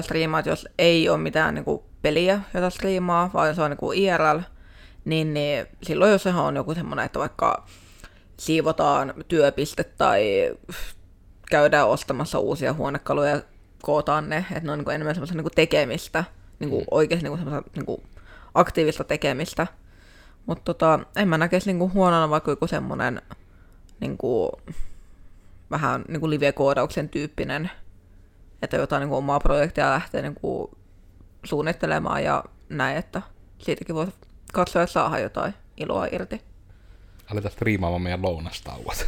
striimaat, 0.00 0.46
jos 0.46 0.68
ei 0.78 1.08
ole 1.08 1.18
mitään 1.18 1.54
niin 1.54 1.64
kuin, 1.64 1.82
peliä, 2.02 2.40
jota 2.54 2.70
striimaa, 2.70 3.30
vaan 3.34 3.54
se 3.54 3.62
on 3.62 3.70
niin 3.70 3.78
kuin 3.78 3.98
IRL, 3.98 4.38
niin, 5.06 5.34
niin 5.34 5.66
silloin 5.82 6.12
jos 6.12 6.22
sehän 6.22 6.44
on 6.44 6.56
joku 6.56 6.74
semmoinen, 6.74 7.06
että 7.06 7.18
vaikka 7.18 7.66
siivotaan 8.36 9.14
työpiste 9.28 9.84
tai 9.84 10.54
käydään 11.50 11.88
ostamassa 11.88 12.38
uusia 12.38 12.72
huonekaluja 12.72 13.30
ja 13.30 13.42
kootaan 13.82 14.28
ne, 14.28 14.36
että 14.50 14.60
ne 14.60 14.72
on 14.72 14.78
niin 14.78 14.84
kuin 14.84 14.94
enemmän 14.94 15.14
semmoista 15.14 15.36
niin 15.36 15.44
kuin 15.44 15.54
tekemistä, 15.54 16.24
niin 16.58 16.70
kuin 16.70 16.82
mm. 16.82 16.88
oikeasti 16.90 17.24
niin 17.24 17.30
kuin 17.30 17.38
semmoista 17.38 17.70
niin 17.76 17.86
kuin 17.86 18.02
aktiivista 18.54 19.04
tekemistä. 19.04 19.66
Mutta 20.46 20.64
tota, 20.64 21.00
en 21.16 21.28
mä 21.28 21.38
näkisi 21.38 21.66
niin 21.66 21.78
kuin 21.78 21.92
huonona 21.92 22.30
vaikka 22.30 22.50
joku 22.50 22.66
semmoinen 22.66 23.22
niin 24.00 24.18
kuin, 24.18 24.50
vähän 25.70 26.04
niin 26.08 26.20
kuin 26.20 26.30
live-koodauksen 26.30 27.08
tyyppinen, 27.08 27.70
että 28.62 28.76
jotain 28.76 29.00
niin 29.00 29.08
kuin 29.08 29.18
omaa 29.18 29.40
projektia 29.40 29.90
lähtee 29.90 30.22
niin 30.22 30.34
kuin 30.34 30.70
suunnittelemaan 31.44 32.24
ja 32.24 32.44
näin, 32.68 32.96
että 32.96 33.22
siitäkin 33.58 33.94
voisi 33.94 34.12
katsoa 34.52 34.86
saada 34.86 35.18
jotain 35.18 35.54
iloa 35.76 36.06
irti. 36.06 36.40
aletaan 37.30 37.52
striimaamaan 37.52 38.02
meidän 38.02 38.22
lounastauot. 38.22 39.06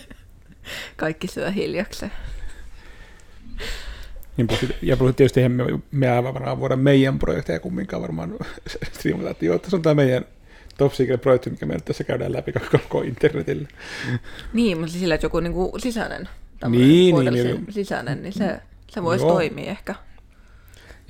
Kaikki 0.96 1.26
syö 1.26 1.50
hiljakseen. 1.50 2.12
Niin 4.36 4.48
ja 4.82 4.96
plus 4.96 5.16
tietysti 5.16 5.40
eihän 5.40 5.52
me, 5.52 5.64
me 5.90 6.10
aivan 6.10 6.34
varmaan 6.34 6.60
voida 6.60 6.76
meidän 6.76 7.18
projekteja 7.18 7.60
kumminkaan 7.60 8.02
varmaan 8.02 8.34
striimata, 8.92 9.30
että 9.30 9.44
joo, 9.44 9.58
tässä 9.58 9.76
on 9.76 9.82
tämä 9.82 9.94
meidän 9.94 10.24
top 10.78 10.92
secret 10.92 11.20
projekti, 11.20 11.50
mikä 11.50 11.66
me 11.66 11.74
nyt 11.74 11.84
tässä 11.84 12.04
käydään 12.04 12.32
läpi 12.32 12.52
koko, 12.52 12.66
koko 12.78 13.02
internetille. 13.02 13.68
Niin, 14.52 14.78
mutta 14.78 14.92
sillä, 14.92 15.14
että 15.14 15.24
joku 15.24 15.40
niinku 15.40 15.72
sisäinen, 15.78 16.28
Niin, 16.68 17.16
niin, 17.16 17.32
niin. 17.34 17.66
sisäinen, 17.70 18.22
niin 18.22 18.32
se, 18.32 18.60
se 18.90 19.02
voisi 19.02 19.24
Joo. 19.24 19.32
toimia 19.32 19.70
ehkä. 19.70 19.94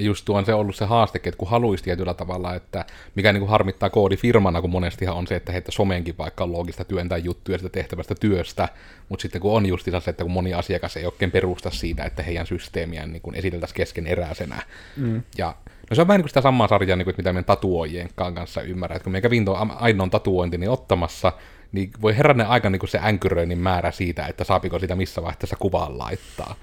Ja 0.00 0.06
just 0.06 0.24
tuo 0.24 0.38
on 0.38 0.46
se 0.46 0.54
ollut 0.54 0.76
se 0.76 0.84
haaste, 0.84 1.20
että 1.24 1.38
kun 1.38 1.48
haluaisi 1.48 1.84
tietyllä 1.84 2.14
tavalla, 2.14 2.54
että 2.54 2.84
mikä 3.14 3.32
niin 3.32 3.40
kuin 3.40 3.50
harmittaa 3.50 3.90
koodifirmana, 3.90 4.60
kun 4.60 4.70
monestihan 4.70 5.16
on 5.16 5.26
se, 5.26 5.36
että 5.36 5.52
heitä 5.52 5.72
somenkin 5.72 6.18
vaikka 6.18 6.44
on 6.44 6.52
loogista 6.52 6.84
työntää 6.84 7.18
juttuja 7.18 7.58
sitä 7.58 7.70
tehtävästä 7.70 8.14
työstä, 8.14 8.68
mutta 9.08 9.22
sitten 9.22 9.40
kun 9.40 9.56
on 9.56 9.66
justiinsa 9.66 10.00
se, 10.00 10.10
että 10.10 10.24
kun 10.24 10.32
moni 10.32 10.54
asiakas 10.54 10.96
ei 10.96 11.06
oikein 11.06 11.30
perusta 11.30 11.70
siitä, 11.70 12.04
että 12.04 12.22
heidän 12.22 12.46
systeemiään 12.46 13.12
niin 13.12 13.22
kuin 13.22 13.36
esiteltäisiin 13.36 13.76
keskeneräisenä. 13.76 14.62
Mm. 14.96 15.22
Ja 15.38 15.54
no 15.90 15.94
se 15.94 16.00
on 16.00 16.08
vähän 16.08 16.18
niin 16.18 16.24
kuin 16.24 16.30
sitä 16.30 16.40
samaa 16.40 16.68
sarjaa, 16.68 16.96
niin 16.96 17.04
kuin, 17.04 17.12
että 17.12 17.22
mitä 17.22 17.32
meidän 17.32 17.44
tatuoijien 17.44 18.08
kanssa 18.14 18.62
ymmärrän, 18.62 18.96
että 18.96 19.04
kun 19.04 19.12
me 19.12 19.20
kävin 19.20 19.44
tuon 19.44 19.70
ainoan 19.70 20.10
tatuointini 20.10 20.68
ottamassa, 20.68 21.32
niin 21.72 21.90
voi 22.02 22.16
herranen 22.16 22.46
aika 22.46 22.70
niin 22.70 22.80
kuin 22.80 22.90
se 22.90 22.98
änkyröinnin 22.98 23.58
määrä 23.58 23.90
siitä, 23.90 24.26
että 24.26 24.44
saapiko 24.44 24.78
sitä 24.78 24.96
missä 24.96 25.22
vaiheessa 25.22 25.56
kuvaan 25.56 25.98
laittaa 25.98 26.54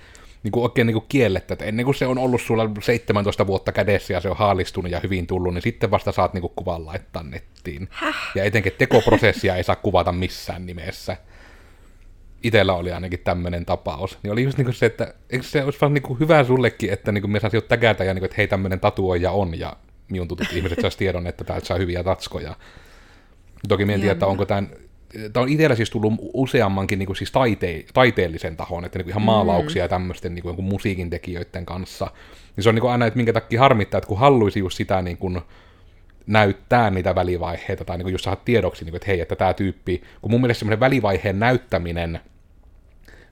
niin 0.43 0.51
kuin 0.51 0.63
oikein 0.63 0.87
niin 0.87 0.93
kuin 0.93 1.05
kiellettä, 1.09 1.53
että 1.53 1.65
ennen 1.65 1.85
kuin 1.85 1.95
se 1.95 2.07
on 2.07 2.17
ollut 2.17 2.41
sulla 2.41 2.69
17 2.81 3.47
vuotta 3.47 3.71
kädessä 3.71 4.13
ja 4.13 4.21
se 4.21 4.29
on 4.29 4.37
haalistunut 4.37 4.91
ja 4.91 4.99
hyvin 4.99 5.27
tullut, 5.27 5.53
niin 5.53 5.61
sitten 5.61 5.91
vasta 5.91 6.11
saat 6.11 6.33
niin 6.33 6.41
kuin 6.41 6.53
kuvan 6.55 6.85
laittaa 6.85 7.23
nettiin. 7.23 7.87
Häh? 7.91 8.15
Ja 8.35 8.43
etenkin 8.43 8.73
tekoprosessia 8.77 9.55
ei 9.55 9.63
saa 9.63 9.75
kuvata 9.75 10.11
missään 10.11 10.65
nimessä. 10.65 11.17
Itellä 12.43 12.73
oli 12.73 12.91
ainakin 12.91 13.19
tämmöinen 13.19 13.65
tapaus. 13.65 14.17
Niin 14.23 14.31
oli 14.31 14.43
just 14.43 14.57
niin 14.57 14.65
kuin 14.65 14.75
se, 14.75 14.85
että 14.85 15.13
eikö 15.29 15.45
se 15.45 15.63
olisi 15.63 15.81
vaan 15.81 15.93
niin 15.93 16.01
kuin 16.01 16.19
hyvä 16.19 16.43
sullekin, 16.43 16.93
että 16.93 17.11
niin 17.11 17.21
kuin 17.21 17.31
me 17.31 17.39
saisi 17.39 17.61
tägätä 17.61 18.03
ja 18.03 18.13
niin 18.13 18.21
kuin, 18.21 18.25
että 18.25 18.37
hei 18.37 18.47
tämmöinen 18.47 18.79
tatuoija 18.79 19.31
on 19.31 19.59
ja 19.59 19.73
minun 20.09 20.27
tutut 20.27 20.53
ihmiset 20.53 20.81
saisi 20.81 20.97
tiedon, 20.97 21.27
että 21.27 21.43
täältä 21.43 21.67
saa 21.67 21.77
hyviä 21.77 22.03
tatskoja. 22.03 22.55
Toki 23.67 23.85
mä 23.85 23.91
en 23.91 23.99
tiedä, 23.99 24.11
että 24.11 24.27
onko 24.27 24.45
tämän 24.45 24.69
tämä 25.33 25.43
on 25.43 25.49
itsellä 25.49 25.75
siis 25.75 25.89
tullut 25.89 26.13
useammankin 26.33 26.99
niin 26.99 27.07
kuin 27.07 27.17
siis 27.17 27.31
taite, 27.31 27.85
taiteellisen 27.93 28.57
tahon, 28.57 28.85
että 28.85 28.99
niin 28.99 29.05
kuin 29.05 29.11
ihan 29.11 29.21
maalauksia 29.21 29.83
ja 29.83 29.89
tämmöisten 29.89 30.35
niin 30.35 30.43
kuin 30.43 30.63
musiikin 30.63 31.09
tekijöiden 31.09 31.65
kanssa. 31.65 32.11
Niin 32.55 32.63
se 32.63 32.69
on 32.69 32.75
niin 32.75 32.81
kuin 32.81 32.91
aina, 32.91 33.05
että 33.05 33.17
minkä 33.17 33.33
takia 33.33 33.59
harmittaa, 33.59 33.97
että 33.97 34.07
kun 34.07 34.19
haluaisi 34.19 34.59
just 34.59 34.77
sitä 34.77 35.01
niin 35.01 35.17
kuin 35.17 35.41
näyttää 36.27 36.89
niitä 36.89 37.15
välivaiheita, 37.15 37.85
tai 37.85 37.97
niin 37.97 38.05
kuin 38.05 38.11
just 38.11 38.23
saada 38.23 38.41
tiedoksi, 38.45 38.85
niin 38.85 38.91
kuin, 38.91 38.97
että 38.97 39.07
hei, 39.07 39.21
että 39.21 39.35
tämä 39.35 39.53
tyyppi, 39.53 40.01
kun 40.21 40.31
mun 40.31 40.41
mielestä 40.41 40.59
semmoinen 40.59 40.79
välivaiheen 40.79 41.39
näyttäminen 41.39 42.19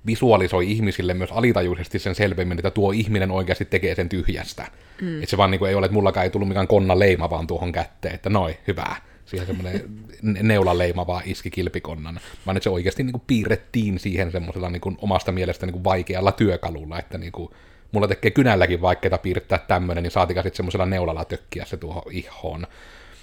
visualisoi 0.06 0.71
ihmisille 0.71 1.13
myös 1.13 1.32
alitajuisesti 1.32 2.00
sen 2.00 2.15
selvemmin, 2.15 2.58
että 2.58 2.71
tuo 2.71 2.91
ihminen 2.91 3.32
oikeasti 3.32 3.65
tekee 3.65 3.95
sen 3.95 4.10
tyhjästä. 4.10 4.67
Mm. 5.02 5.15
Että 5.15 5.30
se 5.30 5.38
vaan 5.38 5.52
niin 5.52 5.60
kuin 5.60 5.69
ei 5.69 5.76
ole, 5.76 5.86
että 5.86 5.93
mullakaan 5.93 6.24
ei 6.24 6.30
tullut 6.30 6.48
mikään 6.48 6.67
konna 6.67 7.00
leima 7.00 7.30
vaan 7.30 7.48
tuohon 7.48 7.71
kätteen, 7.71 8.15
että 8.15 8.30
noi, 8.30 8.58
hyvä 8.67 8.95
siihen 9.26 9.48
semmoinen 9.48 9.82
neulaleima 10.22 11.08
vaan 11.08 11.24
iski 11.26 11.52
kilpikonnan, 11.52 12.20
vaan 12.46 12.58
että 12.58 12.64
se 12.64 12.70
oikeasti 12.70 13.04
niin 13.04 13.14
kuin 13.14 13.24
piirrettiin 13.28 14.00
siihen 14.00 14.32
semmoisella 14.32 14.70
niin 14.70 14.82
kuin 14.82 14.98
omasta 15.02 15.32
mielestä 15.32 15.66
niin 15.66 15.74
kuin 15.74 15.84
vaikealla 15.84 16.32
työkalulla, 16.32 17.00
että 17.00 17.18
niin 17.18 17.32
kuin, 17.32 17.50
mulla 17.92 18.08
tekee 18.08 18.32
kynälläkin 18.32 18.82
vaikeita 18.82 19.18
piirtää 19.18 19.58
tämmöinen, 19.58 20.04
niin 20.04 20.12
saatika 20.12 20.42
sitten 20.42 20.58
semmoisella 20.58 20.86
neulalla 20.86 21.26
tökkiä 21.26 21.66
se 21.66 21.78
tuohon 21.78 22.04
ihoon. 22.12 22.68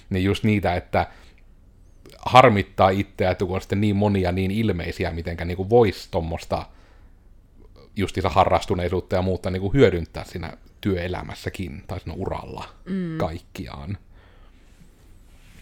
Niin 0.09 0.23
just 0.23 0.43
niitä, 0.43 0.75
että 0.75 1.07
harmittaa 2.25 2.89
itseä, 2.89 3.31
että 3.31 3.45
kun 3.45 3.55
on 3.55 3.61
sitten 3.61 3.81
niin 3.81 3.95
monia 3.95 4.31
niin 4.31 4.51
ilmeisiä, 4.51 5.11
mitenkä 5.11 5.45
niin 5.45 5.57
kuin 5.57 5.69
voisi 5.69 6.07
tuommoista 6.11 6.65
justiinsa 7.95 8.29
harrastuneisuutta 8.29 9.15
ja 9.15 9.21
muuta 9.21 9.49
niin 9.49 9.61
kuin 9.61 9.73
hyödyntää 9.73 10.23
siinä 10.23 10.57
työelämässäkin 10.81 11.83
tai 11.87 11.99
siinä 11.99 12.13
uralla 12.13 12.69
mm. 12.85 13.17
kaikkiaan 13.17 13.97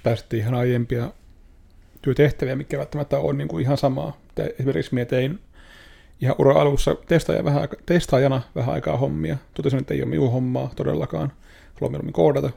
päästiin 0.04 0.42
ihan 0.42 0.54
aiempia 0.54 1.12
työtehtäviä, 2.02 2.56
mikä 2.56 2.78
välttämättä 2.78 3.20
on 3.20 3.38
niin 3.38 3.48
kuin 3.48 3.64
ihan 3.64 3.78
samaa. 3.78 4.18
Esimerkiksi 4.60 4.94
minä 4.94 5.06
tein 5.06 5.40
ihan 6.22 6.36
ura 6.40 6.62
alussa 6.62 6.96
testaaja 6.96 7.44
vähän 7.44 7.62
aika, 7.62 7.78
testaajana 7.86 8.42
vähän 8.56 8.74
aikaa 8.74 8.98
hommia. 8.98 9.38
Totesin, 9.54 9.80
että 9.80 9.94
ei 9.94 10.02
ole 10.02 10.10
minun 10.10 10.32
hommaa 10.32 10.72
todellakaan. 10.76 11.32
Haluan 11.74 11.92
mieluummin 11.92 12.14
koodata. 12.14 12.50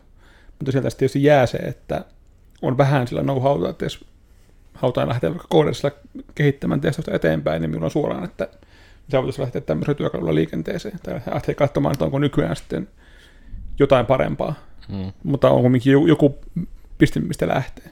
Mutta 0.59 0.72
sieltä 0.72 0.88
tietysti 0.90 1.22
jää 1.22 1.46
se, 1.46 1.59
että 1.59 2.04
on 2.62 2.78
vähän 2.78 3.09
sillä 3.09 3.22
know-howta, 3.22 3.70
että 3.70 3.85
jos 3.85 4.04
halutaan 4.74 5.09
lähteä 5.09 5.30
vaikka 5.30 5.48
koodissa 5.50 5.90
kehittämään 6.35 6.80
testausta 6.80 7.14
eteenpäin, 7.14 7.62
niin 7.62 7.70
minulla 7.70 7.85
on 7.85 7.90
suoraan, 7.90 8.24
että 8.24 8.48
se 9.09 9.16
voitaisiin 9.16 9.42
lähteä 9.42 9.61
tämmöisellä 9.61 9.96
työkalulla 9.96 10.35
liikenteeseen. 10.35 10.98
Tai 11.02 11.20
lähteä 11.33 11.54
katsomaan, 11.54 11.92
että 11.92 12.04
onko 12.04 12.18
nykyään 12.18 12.57
sitten 12.57 12.88
jotain 13.78 14.07
parempaa. 14.07 14.54
Hmm. 14.88 15.12
Mutta 15.22 15.50
on 15.50 15.61
kuitenkin 15.61 15.92
joku 16.09 16.38
piste, 16.98 17.20
mistä 17.20 17.48
lähtee. 17.48 17.90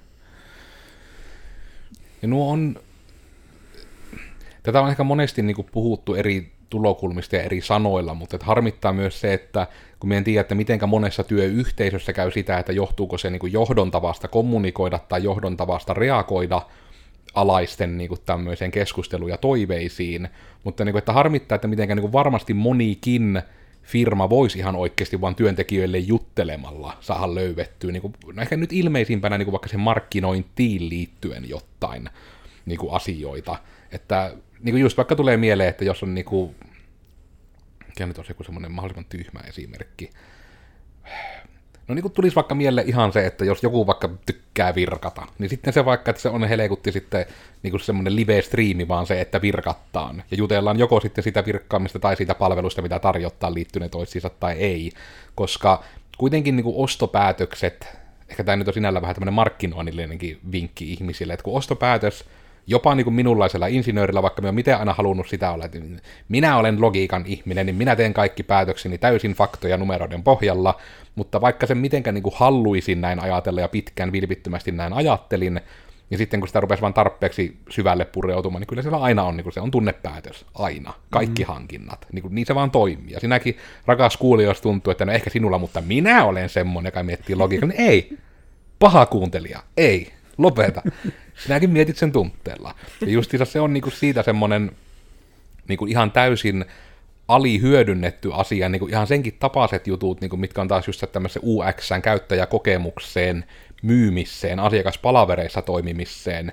Ja 2.22 2.28
nuo 2.28 2.52
on, 2.52 2.76
tätä 4.62 4.80
on 4.80 4.88
ehkä 4.88 5.04
monesti 5.04 5.42
niin 5.42 5.56
kuin 5.56 5.68
puhuttu 5.72 6.14
eri 6.14 6.52
tulokulmista 6.70 7.36
ja 7.36 7.42
eri 7.42 7.60
sanoilla, 7.60 8.14
mutta 8.14 8.36
että 8.36 8.46
harmittaa 8.46 8.92
myös 8.92 9.20
se, 9.20 9.34
että 9.34 9.66
kun 10.00 10.08
me 10.08 10.16
en 10.16 10.24
tiedä, 10.24 10.40
että 10.40 10.54
mitenkä 10.54 10.86
monessa 10.86 11.24
työyhteisössä 11.24 12.12
käy 12.12 12.30
sitä, 12.30 12.58
että 12.58 12.72
johtuuko 12.72 13.18
se 13.18 13.30
niin 13.30 13.40
kuin 13.40 13.52
johdon 13.52 13.90
tavasta 13.90 14.28
kommunikoida 14.28 14.98
tai 14.98 15.24
johdon 15.24 15.56
tavasta 15.56 15.94
reagoida 15.94 16.62
alaisten 17.34 17.98
niin 17.98 18.08
kuin 18.08 18.20
tämmöiseen 18.26 18.70
keskusteluun 18.70 19.30
ja 19.30 19.36
toiveisiin, 19.36 20.28
mutta 20.64 20.84
niin 20.84 20.92
kuin, 20.92 20.98
että 20.98 21.12
harmittaa, 21.12 21.56
että 21.56 21.68
mitenkä 21.68 21.94
niin 21.94 22.12
varmasti 22.12 22.54
monikin 22.54 23.42
firma 23.82 24.30
voisi 24.30 24.58
ihan 24.58 24.76
oikeasti 24.76 25.20
vaan 25.20 25.34
työntekijöille 25.34 25.98
juttelemalla 25.98 26.96
saada 27.00 27.34
löydettyä, 27.34 27.92
niin 27.92 28.02
kuin, 28.02 28.38
ehkä 28.40 28.56
nyt 28.56 28.72
ilmeisimpänä 28.72 29.38
niin 29.38 29.46
kuin 29.46 29.52
vaikka 29.52 29.68
sen 29.68 29.80
markkinointiin 29.80 30.88
liittyen 30.88 31.48
jotain 31.48 32.08
niin 32.66 32.78
kuin 32.78 32.92
asioita. 32.92 33.56
Että 33.92 34.34
niin 34.60 34.72
kuin 34.72 34.80
just 34.82 34.96
vaikka 34.96 35.16
tulee 35.16 35.36
mieleen, 35.36 35.68
että 35.68 35.84
jos 35.84 36.02
on 36.02 36.14
niin 36.14 36.24
kuin, 36.24 36.54
mikä 37.86 38.06
nyt 38.06 38.18
olisi 38.18 38.30
joku 38.30 38.44
semmoinen 38.44 38.72
mahdollisimman 38.72 39.08
tyhmä 39.08 39.40
esimerkki, 39.48 40.10
No 41.92 41.94
niin 41.94 42.02
kuin 42.02 42.12
tulisi 42.12 42.36
vaikka 42.36 42.54
mieleen 42.54 42.88
ihan 42.88 43.12
se, 43.12 43.26
että 43.26 43.44
jos 43.44 43.62
joku 43.62 43.86
vaikka 43.86 44.10
tykkää 44.26 44.74
virkata, 44.74 45.26
niin 45.38 45.48
sitten 45.48 45.72
se 45.72 45.84
vaikka, 45.84 46.10
että 46.10 46.22
se 46.22 46.28
on 46.28 46.44
helekutti 46.44 46.92
sitten 46.92 47.26
niin 47.62 47.70
kuin 47.70 47.80
semmoinen 47.80 48.16
live-striimi, 48.16 48.88
vaan 48.88 49.06
se, 49.06 49.20
että 49.20 49.42
virkattaan. 49.42 50.22
Ja 50.30 50.36
jutellaan 50.36 50.78
joko 50.78 51.00
sitten 51.00 51.24
sitä 51.24 51.44
virkkaamista 51.46 51.98
tai 51.98 52.16
siitä 52.16 52.34
palvelusta, 52.34 52.82
mitä 52.82 52.98
tarjottaa 52.98 53.54
liittyen 53.54 53.90
toisiinsa 53.90 54.30
tai 54.40 54.52
ei. 54.52 54.90
Koska 55.34 55.84
kuitenkin 56.18 56.56
niin 56.56 56.64
kuin 56.64 56.76
ostopäätökset, 56.76 57.88
ehkä 58.28 58.44
tämä 58.44 58.56
nyt 58.56 58.68
on 58.68 58.74
sinällä 58.74 59.02
vähän 59.02 59.14
tämmöinen 59.14 59.34
markkinoinnillinenkin 59.34 60.38
vinkki 60.52 60.92
ihmisille, 60.92 61.32
että 61.32 61.44
kun 61.44 61.56
ostopäätös 61.56 62.24
jopa 62.66 62.94
niin 62.94 63.04
kuin 63.04 63.14
minunlaisella 63.14 63.66
insinöörillä, 63.66 64.22
vaikka 64.22 64.42
minä 64.42 64.52
miten 64.52 64.78
aina 64.78 64.94
halunnut 64.94 65.28
sitä 65.28 65.52
olla, 65.52 65.64
että 65.64 65.78
minä 66.28 66.56
olen 66.56 66.80
logiikan 66.80 67.24
ihminen, 67.26 67.66
niin 67.66 67.76
minä 67.76 67.96
teen 67.96 68.14
kaikki 68.14 68.42
päätökseni 68.42 68.98
täysin 68.98 69.32
faktoja 69.32 69.76
numeroiden 69.76 70.22
pohjalla, 70.22 70.80
mutta 71.14 71.40
vaikka 71.40 71.66
sen 71.66 71.78
mitenkään 71.78 72.14
niin 72.14 72.22
kuin 72.22 72.34
halluisin 72.36 73.00
näin 73.00 73.20
ajatella 73.20 73.60
ja 73.60 73.68
pitkään 73.68 74.12
vilpittömästi 74.12 74.72
näin 74.72 74.92
ajattelin, 74.92 75.60
niin 76.10 76.18
sitten 76.18 76.40
kun 76.40 76.48
sitä 76.48 76.60
rupesi 76.60 76.82
vain 76.82 76.94
tarpeeksi 76.94 77.56
syvälle 77.70 78.04
pureutumaan, 78.04 78.60
niin 78.60 78.66
kyllä 78.66 78.82
siellä 78.82 78.98
aina 78.98 79.22
on, 79.22 79.36
niin 79.36 79.44
kuin 79.44 79.52
se 79.52 79.60
on 79.60 79.70
tunnepäätös, 79.70 80.46
aina, 80.54 80.94
kaikki 81.10 81.42
mm. 81.42 81.48
hankinnat, 81.48 82.06
niin, 82.12 82.22
kuin, 82.22 82.34
niin 82.34 82.46
se 82.46 82.54
vaan 82.54 82.70
toimii. 82.70 83.12
Ja 83.12 83.20
sinäkin, 83.20 83.56
rakas 83.86 84.16
kuulija, 84.16 84.48
jos 84.48 84.60
tuntuu, 84.60 84.90
että 84.90 85.04
no 85.04 85.12
ehkä 85.12 85.30
sinulla, 85.30 85.58
mutta 85.58 85.80
minä 85.80 86.24
olen 86.24 86.48
semmoinen, 86.48 86.88
joka 86.88 87.02
miettii 87.02 87.36
logiikan, 87.36 87.68
niin 87.68 87.80
ei, 87.80 88.18
paha 88.78 89.06
kuuntelija, 89.06 89.62
ei, 89.76 90.12
lopeta. 90.38 90.82
Sinäkin 91.44 91.70
mietit 91.70 91.96
sen 91.96 92.12
tunteella. 92.12 92.74
Ja 93.00 93.12
justiinsa 93.12 93.44
se 93.44 93.60
on 93.60 93.72
niinku 93.72 93.90
siitä 93.90 94.22
semmoinen 94.22 94.70
niinku 95.68 95.86
ihan 95.86 96.10
täysin 96.10 96.64
alihyödynnetty 97.28 98.30
asia, 98.32 98.68
niinku 98.68 98.86
ihan 98.86 99.06
senkin 99.06 99.36
tapaiset 99.40 99.86
jutut, 99.86 100.20
niinku 100.20 100.36
mitkä 100.36 100.60
on 100.60 100.68
taas 100.68 100.86
just 100.86 101.04
tämmöisen 101.12 101.42
UXn 101.44 102.02
käyttäjäkokemukseen, 102.02 103.44
myymiseen, 103.82 104.60
asiakaspalavereissa 104.60 105.62
toimimiseen, 105.62 106.52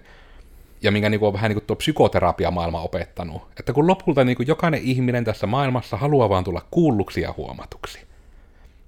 ja 0.82 0.92
minkä 0.92 1.10
niinku 1.10 1.28
on 1.28 1.34
vähän 1.34 1.50
niinku 1.50 1.64
tuo 1.68 1.76
psykoterapiamaailma 1.76 2.82
opettanut. 2.82 3.42
Että 3.60 3.74
kun 3.74 3.88
lopulta 3.88 4.24
niinku 4.24 4.44
jokainen 4.44 4.82
ihminen 4.84 5.26
tässä 5.26 5.48
maailmassa 5.48 5.98
haluaa 5.98 6.30
vaan 6.30 6.44
tulla 6.44 6.66
kuulluksi 6.72 7.22
ja 7.22 7.34
huomatuksi 7.38 8.00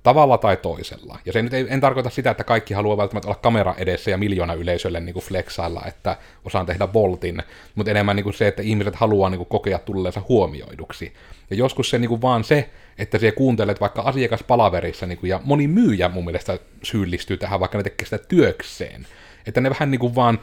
tavalla 0.03 0.37
tai 0.37 0.57
toisella. 0.57 1.19
Ja 1.25 1.33
se 1.33 1.41
nyt 1.41 1.53
ei, 1.53 1.65
en 1.69 1.81
tarkoita 1.81 2.09
sitä, 2.09 2.31
että 2.31 2.43
kaikki 2.43 2.73
haluaa 2.73 2.97
välttämättä 2.97 3.27
olla 3.27 3.39
kamera 3.41 3.75
edessä 3.77 4.11
ja 4.11 4.17
miljoona 4.17 4.53
yleisölle 4.53 4.99
niin 4.99 5.13
kuin 5.13 5.25
flexailla, 5.25 5.81
että 5.87 6.17
osaan 6.45 6.65
tehdä 6.65 6.93
voltin, 6.93 7.43
mutta 7.75 7.91
enemmän 7.91 8.15
niin 8.15 8.23
kuin 8.23 8.33
se, 8.33 8.47
että 8.47 8.61
ihmiset 8.61 8.95
haluaa 8.95 9.29
niin 9.29 9.37
kuin 9.39 9.49
kokea 9.49 9.79
tulleensa 9.79 10.21
huomioiduksi. 10.29 11.13
Ja 11.49 11.55
joskus 11.55 11.89
se 11.89 11.99
niin 11.99 12.09
kuin 12.09 12.21
vaan 12.21 12.43
se, 12.43 12.69
että 12.97 13.17
siellä 13.17 13.35
kuuntelet 13.35 13.81
vaikka 13.81 14.01
asiakaspalaverissa, 14.01 15.05
niin 15.05 15.17
kuin, 15.17 15.29
ja 15.29 15.39
moni 15.43 15.67
myyjä 15.67 16.09
mun 16.09 16.25
mielestä 16.25 16.59
syyllistyy 16.83 17.37
tähän, 17.37 17.59
vaikka 17.59 17.77
ne 17.77 17.83
tekee 17.83 18.05
sitä 18.05 18.17
työkseen. 18.17 19.07
Että 19.45 19.61
ne 19.61 19.69
vähän 19.69 19.91
niin 19.91 19.99
kuin 19.99 20.15
vaan 20.15 20.39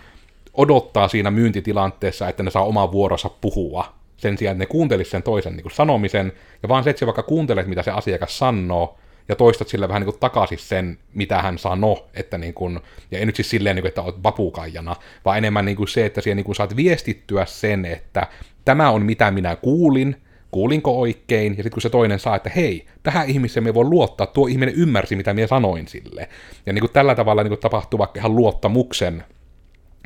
odottaa 0.55 1.09
siinä 1.09 1.31
myyntitilanteessa, 1.31 2.29
että 2.29 2.43
ne 2.43 2.51
saa 2.51 2.65
oman 2.65 2.93
vuorossa 2.93 3.31
puhua, 3.41 3.95
sen 4.17 4.39
sijaan, 4.39 4.53
että 4.53 4.63
ne 4.63 4.67
kuuntelisi 4.67 5.11
sen 5.11 5.23
toisen 5.23 5.53
niin 5.53 5.63
kuin 5.63 5.73
sanomisen, 5.73 6.33
ja 6.63 6.69
vaan 6.69 6.85
se, 6.85 6.91
että 6.91 7.01
sä 7.01 7.07
vaikka 7.07 7.23
kuuntelet, 7.23 7.67
mitä 7.67 7.83
se 7.83 7.91
asiakas 7.91 8.39
sanoo, 8.39 8.99
ja 9.29 9.37
toistat 9.37 9.69
sille 9.69 9.89
vähän 9.89 10.01
niin 10.01 10.11
kuin 10.11 10.21
takaisin 10.21 10.59
sen, 10.59 10.99
mitä 11.15 11.43
hän 11.43 11.59
sanoo, 11.59 12.09
että 12.15 12.39
niin 12.39 12.55
kuin, 12.55 12.81
ja 13.11 13.19
ei 13.19 13.27
nyt 13.27 13.37
siis 13.37 13.51
silleen, 13.51 13.77
niin 13.77 13.83
kuin, 13.83 13.89
että 13.89 14.03
olet 14.03 14.23
vapukaijana, 14.23 14.97
vaan 15.25 15.39
enemmän 15.39 15.65
niin 15.65 15.77
kuin 15.77 15.89
se, 15.89 16.07
että 16.07 16.21
siellä 16.21 16.37
niin 16.37 16.45
kuin 16.45 16.57
saat 16.57 16.77
viestittyä 16.77 17.45
sen, 17.45 17.85
että 17.85 18.27
tämä 18.65 18.91
on 18.91 19.03
mitä 19.03 19.31
minä 19.31 19.57
kuulin, 19.57 20.17
kuulinko 20.51 21.01
oikein, 21.01 21.53
ja 21.53 21.57
sitten 21.57 21.73
kun 21.73 21.83
se 21.83 21.91
toinen 21.91 22.19
saa, 22.19 22.37
että 22.37 22.51
hei, 22.57 22.87
tähän 23.03 23.31
ihmiseen 23.31 23.65
me 23.65 23.75
voi 23.75 23.85
luottaa, 23.85 24.27
tuo 24.27 24.47
ihminen 24.47 24.75
ymmärsi, 24.75 25.17
mitä 25.17 25.35
minä 25.35 25.47
sanoin 25.47 25.89
sille. 25.89 26.29
Ja 26.67 26.73
niin 26.73 26.81
kuin 26.81 26.93
tällä 26.93 27.15
tavalla 27.15 27.43
niin 27.43 27.51
kuin 27.51 27.61
tapahtuu 27.61 27.99
vaikka 27.99 28.21
ihan 28.21 28.37
luottamuksen 28.37 29.25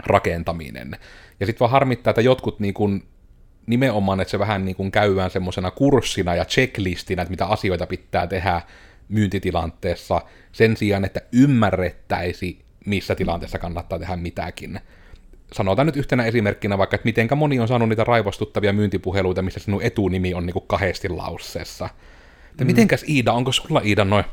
rakentaminen. 0.07 0.97
Ja 1.41 1.47
sitten 1.47 1.61
vaan 1.61 1.71
harmittaa, 1.71 2.11
että 2.11 2.21
jotkut 2.21 2.61
niin 2.61 2.75
kuin, 2.75 3.03
nimenomaan, 3.67 4.21
että 4.21 4.31
se 4.31 4.39
vähän 4.39 4.65
niin 4.65 4.77
kuin 4.77 4.91
käydään 4.91 5.31
semmoisena 5.31 5.71
kurssina 5.71 6.35
ja 6.35 6.45
checklistinä, 6.45 7.23
että 7.23 7.31
mitä 7.31 7.47
asioita 7.47 7.87
pitää 7.87 8.27
tehdä 8.27 8.63
myyntitilanteessa, 9.09 10.21
sen 10.53 10.77
sijaan, 10.77 11.05
että 11.05 11.21
ymmärrettäisi, 11.33 12.59
missä 12.87 13.15
tilanteessa 13.15 13.59
kannattaa 13.59 13.99
tehdä 13.99 14.17
mitäkin 14.17 14.81
sanotaan 15.53 15.87
nyt 15.87 15.97
yhtenä 15.97 16.25
esimerkkinä 16.25 16.79
vaikka, 16.79 16.95
että 16.95 17.07
mitenkä 17.07 17.35
moni 17.35 17.61
on 17.61 17.69
saanut 17.69 17.89
niitä 17.89 18.05
raivostuttavia 18.05 18.73
myyntipuheluita, 18.73 19.43
missä 19.43 19.61
sinun 19.61 19.83
etunimi 19.83 20.35
on 20.35 20.47
niinku 20.47 20.61
kahdesti 20.61 21.09
lauseessa. 21.09 21.89
Että 22.51 22.65
mm. 22.65 22.67
mitenkäs 22.67 23.05
Iida, 23.09 23.33
onko 23.33 23.53
sulla 23.53 23.81
Iida 23.85 24.05
noin 24.05 24.25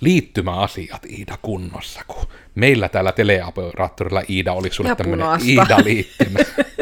liittymäasiat 0.00 1.06
Iida 1.06 1.38
kunnossa, 1.42 2.00
kun 2.06 2.26
meillä 2.54 2.88
täällä 2.88 3.12
teleoperaattorilla 3.12 4.22
Iida 4.30 4.52
oli 4.52 4.70
sulle 4.70 4.96
tämmöinen 4.96 5.26
Iida-liittymä. 5.44 6.38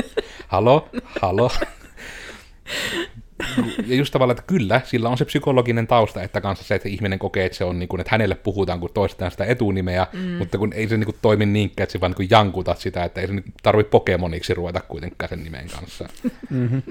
halo, 0.49 0.89
halo 1.21 1.51
ja 3.87 3.97
just 3.97 4.13
tavallaan, 4.13 4.39
että 4.39 4.53
kyllä, 4.55 4.81
sillä 4.85 5.09
on 5.09 5.19
se 5.19 5.25
psykologinen 5.25 5.87
tausta, 5.87 6.23
että 6.23 6.41
kanssa 6.41 6.65
se, 6.65 6.75
että 6.75 6.89
ihminen 6.89 7.19
kokee, 7.19 7.47
että 7.47 7.59
se 7.59 7.65
on 7.65 7.79
niin 7.79 7.89
kuin, 7.89 8.01
että 8.01 8.11
hänelle 8.11 8.35
puhutaan, 8.35 8.81
kun 8.81 8.91
toistetaan 8.95 9.31
sitä 9.31 9.45
etunimeä, 9.45 10.07
mm. 10.13 10.21
mutta 10.21 10.59
kun 10.59 10.73
ei 10.73 10.89
se 10.89 10.97
niin 10.97 11.05
kuin, 11.05 11.17
toimi 11.23 11.47
niinkään, 11.47 11.85
että 11.85 11.93
se 11.93 12.01
vaan 12.01 12.15
niin 12.19 12.31
jankutat 12.31 12.79
sitä, 12.79 13.05
että 13.05 13.21
ei 13.21 13.27
se 13.27 13.33
niin 13.33 13.55
tarvitse 13.63 13.91
Pokemoniksi 13.91 14.55
ruveta 14.55 14.81
kuitenkaan 14.81 15.29
sen 15.29 15.45
nimen 15.45 15.69
kanssa. 15.69 16.09
Mm-hmm. 16.51 16.83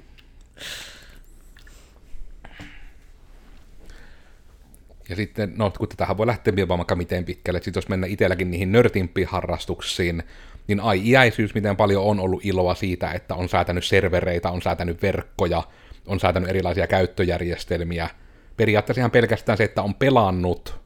Ja 5.10 5.16
sitten, 5.16 5.54
no 5.56 5.72
kun 5.78 5.88
tätähän 5.88 6.18
voi 6.18 6.28
lähteä 6.28 6.56
vielä 6.56 6.68
vaikka 6.68 6.96
miten 6.96 7.26
pitkälle, 7.26 7.58
että 7.58 7.66
sit 7.66 7.76
jos 7.76 7.90
mennään 7.90 8.12
itselläkin 8.12 8.52
niihin 8.52 8.72
nörtimpiin 8.72 9.28
harrastuksiin, 9.28 10.24
niin 10.68 10.80
ai 10.80 11.02
iäisyys, 11.10 11.54
miten 11.54 11.76
paljon 11.76 12.04
on 12.04 12.20
ollut 12.20 12.46
iloa 12.46 12.76
siitä, 12.76 13.12
että 13.12 13.36
on 13.36 13.50
säätänyt 13.50 13.84
servereitä, 13.86 14.52
on 14.52 14.62
säätänyt 14.62 15.02
verkkoja, 15.02 15.64
on 16.08 16.20
säätänyt 16.20 16.50
erilaisia 16.50 16.88
käyttöjärjestelmiä. 16.88 18.10
Periaatteessa 18.58 19.02
ihan 19.02 19.12
pelkästään 19.12 19.58
se, 19.58 19.64
että 19.64 19.82
on 19.82 19.96
pelannut 19.96 20.80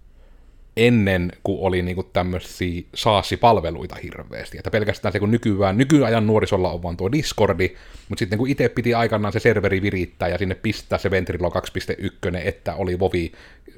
ennen 0.77 1.31
kuin 1.43 1.59
oli 1.61 1.81
niinku 1.81 2.03
tämmöisiä 2.03 2.81
saasipalveluita 2.95 3.95
hirveästi. 4.03 4.57
Että 4.57 4.71
pelkästään 4.71 5.11
se, 5.11 5.19
kun 5.19 5.31
nykyään, 5.31 5.77
nykyajan 5.77 6.27
nuorisolla 6.27 6.71
on 6.71 6.83
vaan 6.83 6.97
tuo 6.97 7.11
Discordi, 7.11 7.75
mutta 8.09 8.19
sitten 8.19 8.39
kun 8.39 8.49
itse 8.49 8.69
piti 8.69 8.93
aikanaan 8.93 9.33
se 9.33 9.39
serveri 9.39 9.81
virittää 9.81 10.29
ja 10.29 10.37
sinne 10.37 10.55
pistää 10.55 10.99
se 10.99 11.11
Ventrilo 11.11 11.49
2.1, 11.49 12.37
että 12.43 12.75
oli 12.75 12.99
Vovi, 12.99 13.31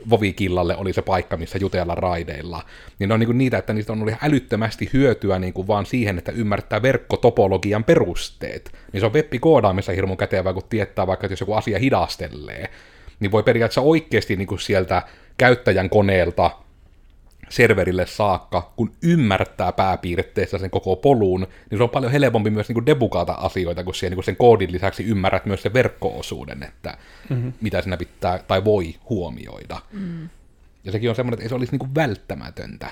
Vovi-killalle 0.10 0.76
oli 0.76 0.94
se 0.94 1.02
paikka, 1.02 1.38
missä 1.38 1.58
jutella 1.58 1.96
raideilla, 1.96 2.64
niin 3.00 3.08
ne 3.08 3.14
on 3.14 3.20
niinku 3.20 3.34
niitä, 3.34 3.58
että 3.58 3.74
niistä 3.74 3.94
on 3.94 4.02
ollut 4.02 4.16
älyttömästi 4.22 4.90
hyötyä 4.94 5.40
niinku 5.40 5.68
vaan 5.68 5.86
siihen, 5.86 6.18
että 6.18 6.32
ymmärtää 6.32 6.82
verkkotopologian 6.82 7.84
perusteet. 7.84 8.72
Niin 8.94 9.02
se 9.02 9.06
on 9.06 9.14
web-koodaamissa 9.14 9.92
hirmu 9.92 10.16
kätevää, 10.16 10.54
kun 10.54 10.64
tietää 10.70 11.08
vaikka, 11.08 11.26
että 11.26 11.34
jos 11.34 11.40
joku 11.40 11.54
asia 11.54 11.80
hidastelee, 11.80 12.70
niin 13.20 13.32
voi 13.32 13.44
periaatteessa 13.44 13.82
oikeasti 13.82 14.36
niinku 14.36 14.58
sieltä 14.58 15.02
käyttäjän 15.38 15.90
koneelta 15.90 16.52
serverille 17.56 18.06
saakka, 18.06 18.74
kun 18.76 18.92
ymmärtää 19.04 19.72
pääpiirteissä 19.72 20.58
sen 20.58 20.70
koko 20.70 20.96
polun, 20.96 21.48
niin 21.70 21.80
se 21.80 21.84
on 21.84 21.90
paljon 21.90 22.12
helpompi 22.12 22.50
myös 22.50 22.68
niin 22.68 22.74
kuin 22.74 22.86
debugata 22.86 23.34
asioita, 23.34 23.84
kun, 23.84 23.96
siellä, 23.96 24.16
niin 24.16 24.24
sen 24.24 24.36
koodin 24.36 24.72
lisäksi 24.72 25.04
ymmärrät 25.04 25.46
myös 25.46 25.62
sen 25.62 25.74
verkkoosuuden, 25.74 26.64
että 26.64 26.98
mm-hmm. 27.30 27.54
mitä 27.62 27.82
sinä 27.82 27.98
pitää 27.98 28.40
tai 28.48 28.64
voi 28.64 28.96
huomioida. 29.10 29.80
Mm. 29.92 30.30
Ja 30.84 30.92
sekin 30.92 31.10
on 31.10 31.16
semmoinen, 31.16 31.34
että 31.34 31.44
ei 31.44 31.50
se 31.50 31.56
olisi 31.56 31.72
niin 31.72 31.80
kuin 31.80 31.96
välttämätöntä 31.96 32.92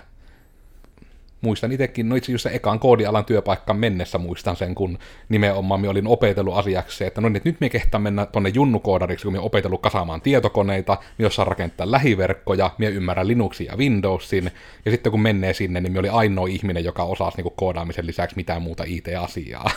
muistan 1.41 1.71
itsekin, 1.71 2.09
no 2.09 2.15
itse 2.15 2.31
asiassa 2.31 2.49
ekaan 2.49 2.79
koodialan 2.79 3.25
työpaikkaan 3.25 3.79
mennessä 3.79 4.17
muistan 4.17 4.55
sen, 4.55 4.75
kun 4.75 4.99
nimenomaan 5.29 5.81
minä 5.81 5.91
olin 5.91 6.07
opetellut 6.07 6.57
asiaksi, 6.57 7.05
että 7.05 7.21
no 7.21 7.29
niin, 7.29 7.41
nyt 7.45 7.59
me 7.59 7.69
kehtaan 7.69 8.01
mennä 8.01 8.25
tuonne 8.25 8.49
junnukoodariksi, 8.49 9.23
kun 9.23 9.33
minä 9.33 9.41
opetellut 9.41 9.81
kasaamaan 9.81 10.21
tietokoneita, 10.21 10.97
minä 11.17 11.27
osaan 11.27 11.47
rakentaa 11.47 11.91
lähiverkkoja, 11.91 12.71
minä 12.77 12.91
ymmärrän 12.91 13.27
Linuxin 13.27 13.67
ja 13.67 13.77
Windowsin, 13.77 14.51
ja 14.85 14.91
sitten 14.91 15.11
kun 15.11 15.21
menee 15.21 15.53
sinne, 15.53 15.81
niin 15.81 15.91
minä 15.91 15.99
oli 15.99 16.09
ainoa 16.09 16.47
ihminen, 16.47 16.83
joka 16.83 17.03
osasi 17.03 17.41
niin 17.41 17.53
koodaamisen 17.55 18.07
lisäksi 18.07 18.35
mitään 18.35 18.61
muuta 18.61 18.83
IT-asiaa. 18.87 19.71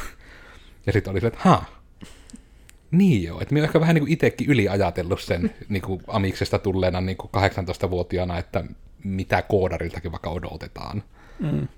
Ja 0.86 0.92
sitten 0.92 1.10
oli 1.10 1.20
se, 1.20 1.26
että 1.26 1.38
ha, 1.42 1.64
niin 2.90 3.22
joo, 3.22 3.40
että 3.40 3.54
minä 3.54 3.60
olen 3.60 3.68
ehkä 3.68 3.80
vähän 3.80 3.94
niin 3.94 4.08
itsekin 4.08 4.50
yliajatellut 4.50 5.20
sen 5.20 5.54
niin 5.68 5.82
kuin 5.82 6.00
Amiksesta 6.08 6.58
tulleena 6.58 7.00
niin 7.00 7.16
kuin 7.16 7.30
18-vuotiaana, 7.36 8.38
että 8.38 8.64
mitä 9.04 9.42
koodariltakin 9.42 10.12
vaikka 10.12 10.30
odotetaan. 10.30 11.02
Mm. 11.38 11.68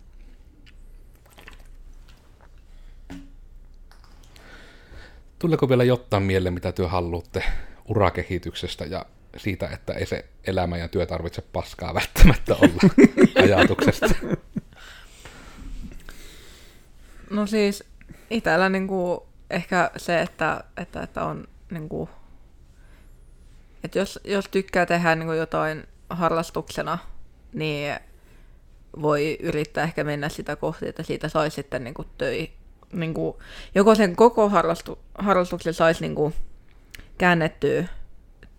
Tuleeko 5.38 5.68
vielä 5.68 5.84
jotain 5.84 6.22
mieleen, 6.22 6.54
mitä 6.54 6.72
työ 6.72 6.88
haluatte 6.88 7.44
urakehityksestä 7.88 8.84
ja 8.84 9.06
siitä, 9.36 9.68
että 9.68 9.92
ei 9.92 10.06
se 10.06 10.24
elämä 10.44 10.76
ja 10.76 10.88
työ 10.88 11.06
tarvitse 11.06 11.42
paskaa 11.42 11.94
välttämättä 11.94 12.54
olla 12.54 12.80
ajatuksesta? 13.44 14.06
No 17.30 17.46
siis 17.46 17.84
itsellä 18.30 18.68
niinku 18.68 19.26
ehkä 19.50 19.90
se, 19.96 20.20
että, 20.20 20.64
että, 20.76 21.02
että 21.02 21.24
on 21.24 21.48
niinku, 21.70 22.08
että 23.84 23.98
jos, 23.98 24.20
jos 24.24 24.48
tykkää 24.50 24.86
tehdä 24.86 25.14
niinku 25.14 25.32
jotain 25.32 25.84
harrastuksena, 26.10 26.98
niin 27.52 27.96
voi 29.02 29.37
yrittää 29.40 29.85
ehkä 29.85 30.04
mennä 30.04 30.28
sitä 30.28 30.56
kohti, 30.56 30.88
että 30.88 31.02
siitä 31.02 31.28
saisi 31.28 31.54
sitten 31.54 31.85
niin 31.85 31.94
kuin 31.94 32.09
töi, 32.18 32.50
niin 32.92 33.14
kuin, 33.14 33.37
joko 33.74 33.94
sen 33.94 34.16
koko 34.16 34.48
harrastu, 34.48 34.98
harrastuksen 35.18 35.74
saisi 35.74 36.00
niin 36.00 36.14
kuin 36.14 36.35
käännettyä 37.18 37.85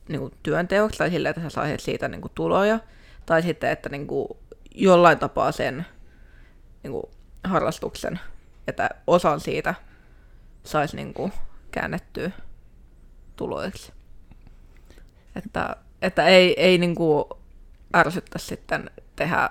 niin 0.07 0.19
kuin 0.19 0.33
työnteoksi 0.43 0.97
tai 0.97 1.09
sillä, 1.09 1.29
että 1.29 1.41
sä 1.41 1.49
saisit 1.49 1.79
siitä 1.79 2.07
niin 2.07 2.21
kuin 2.21 2.31
tuloja, 2.35 2.79
tai 3.25 3.41
sitten, 3.41 3.71
että 3.71 3.89
niin 3.89 4.07
kuin 4.07 4.27
jollain 4.75 5.19
tapaa 5.19 5.51
sen 5.51 5.85
niin 6.83 6.91
kuin 6.91 7.03
harrastuksen, 7.43 8.19
että 8.67 8.89
osan 9.07 9.39
siitä 9.39 9.75
saisi 10.63 10.95
niin 10.95 11.13
kuin 11.13 11.33
käännettyä 11.71 12.31
tuloiksi. 13.35 13.93
Että, 15.35 15.75
että 16.01 16.25
ei, 16.25 16.61
ei 16.61 16.77
niin 16.77 16.95
kuin 16.95 17.25
ärsyttä 17.95 18.39
sitten 18.39 18.91
tehdä 19.15 19.49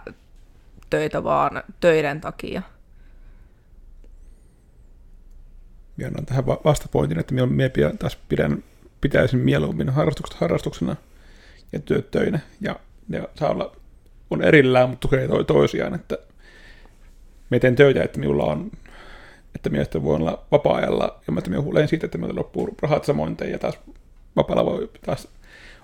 töitä 0.91 1.25
vaan 1.25 1.63
töiden 1.81 2.21
takia. 2.21 2.63
Minä 5.97 6.09
annan 6.09 6.27
tähän 6.27 6.47
vastapointin, 6.47 7.19
että 7.19 7.35
minä 7.35 7.47
taas 7.99 8.19
pidän, 8.29 8.65
pitäisin 9.01 9.39
mieluummin 9.39 9.91
harrastukset 9.91 10.41
harrastuksena 10.41 10.97
ja 11.73 11.81
työt 11.81 12.11
töinä. 12.11 12.41
Ja 12.61 12.81
ne 13.09 13.23
saa 13.35 13.51
olla, 13.51 13.77
on 14.31 14.43
erillään, 14.43 14.91
mutta 14.91 15.09
tukee 15.09 15.29
toi 15.29 15.45
toisiaan, 15.45 15.95
että 15.95 16.19
me 17.51 17.59
teen 17.59 17.77
töitä, 17.77 18.03
että 18.03 18.21
minulla 18.21 18.45
on 18.45 18.71
että 19.57 19.71
miestä 19.71 20.03
voi 20.03 20.17
olla 20.17 20.47
vapaa-ajalla, 20.53 21.21
ja 21.27 21.33
mä 21.33 21.61
huoleen 21.61 21.89
siitä, 21.89 22.07
että 22.07 22.19
meillä 22.19 22.39
loppuu 22.39 22.77
rahat 22.83 23.05
samoin, 23.05 23.37
ja 23.51 23.59
taas 23.59 23.79
vapaalla 24.37 24.65
voi 24.65 24.91
taas 25.07 25.29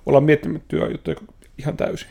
olla 0.07 0.21
miettimättä 0.21 0.69
työjuttuja 0.69 1.17
ihan 1.59 1.77
täysin. 1.77 2.09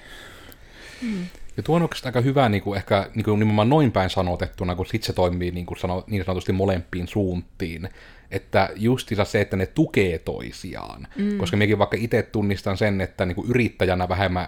Mm. 1.02 1.26
Ja 1.62 1.66
tuo 1.66 1.76
on 1.76 1.82
oikeastaan 1.82 2.10
aika 2.10 2.22
hyvä 2.22 2.50
niin 2.50 2.64
kuin 2.64 2.78
ehkä 2.78 3.10
niin 3.16 3.24
kuin 3.24 3.40
nimenomaan 3.40 3.70
noin 3.70 3.92
päin 3.92 4.10
sanotettuna, 4.10 4.76
kun 4.76 4.86
sit 4.86 5.04
se 5.04 5.14
toimii 5.14 5.52
niin, 5.52 5.66
kuin 5.66 5.78
sano, 5.78 6.04
niin 6.08 6.26
sanotusti 6.26 6.52
molempiin 6.52 7.08
suuntiin. 7.08 7.90
Että 8.32 8.70
justiinsa 8.76 9.26
se, 9.26 9.42
että 9.42 9.58
ne 9.58 9.66
tukee 9.66 10.18
toisiaan. 10.20 11.08
Mm. 11.16 11.38
Koska 11.38 11.58
minäkin 11.58 11.78
vaikka 11.78 11.98
itse 12.00 12.24
tunnistan 12.24 12.78
sen, 12.78 13.02
että 13.02 13.26
niin 13.26 13.36
kuin 13.36 13.50
yrittäjänä 13.50 14.10
vähemmän, 14.10 14.48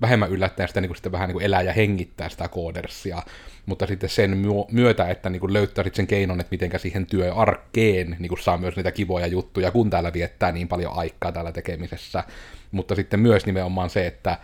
vähemmän 0.00 0.30
yllättäen 0.30 0.68
sitä 0.68 0.80
niin 0.80 0.88
kuin 0.88 0.96
sitten 0.96 1.12
vähän 1.12 1.28
niin 1.28 1.32
kuin 1.32 1.44
elää 1.44 1.62
ja 1.62 1.72
hengittää 1.72 2.28
sitä 2.28 2.48
koodersia, 2.48 3.22
mutta 3.66 3.86
sitten 3.86 4.10
sen 4.10 4.38
myötä, 4.70 5.08
että 5.08 5.30
niin 5.30 5.40
kuin 5.40 5.52
löytää 5.52 5.84
sen 5.92 6.06
keinon, 6.06 6.40
että 6.40 6.50
miten 6.50 6.70
siihen 6.80 7.06
työarkkeen 7.06 8.16
niin 8.18 8.28
kuin 8.28 8.42
saa 8.42 8.58
myös 8.58 8.76
niitä 8.76 8.92
kivoja 8.92 9.26
juttuja, 9.26 9.70
kun 9.70 9.90
täällä 9.90 10.12
viettää 10.12 10.52
niin 10.52 10.68
paljon 10.68 10.92
aikaa 10.96 11.32
täällä 11.32 11.52
tekemisessä. 11.52 12.24
Mutta 12.70 12.94
sitten 12.94 13.20
myös 13.20 13.46
nimenomaan 13.46 13.90
se, 13.90 14.06
että 14.06 14.38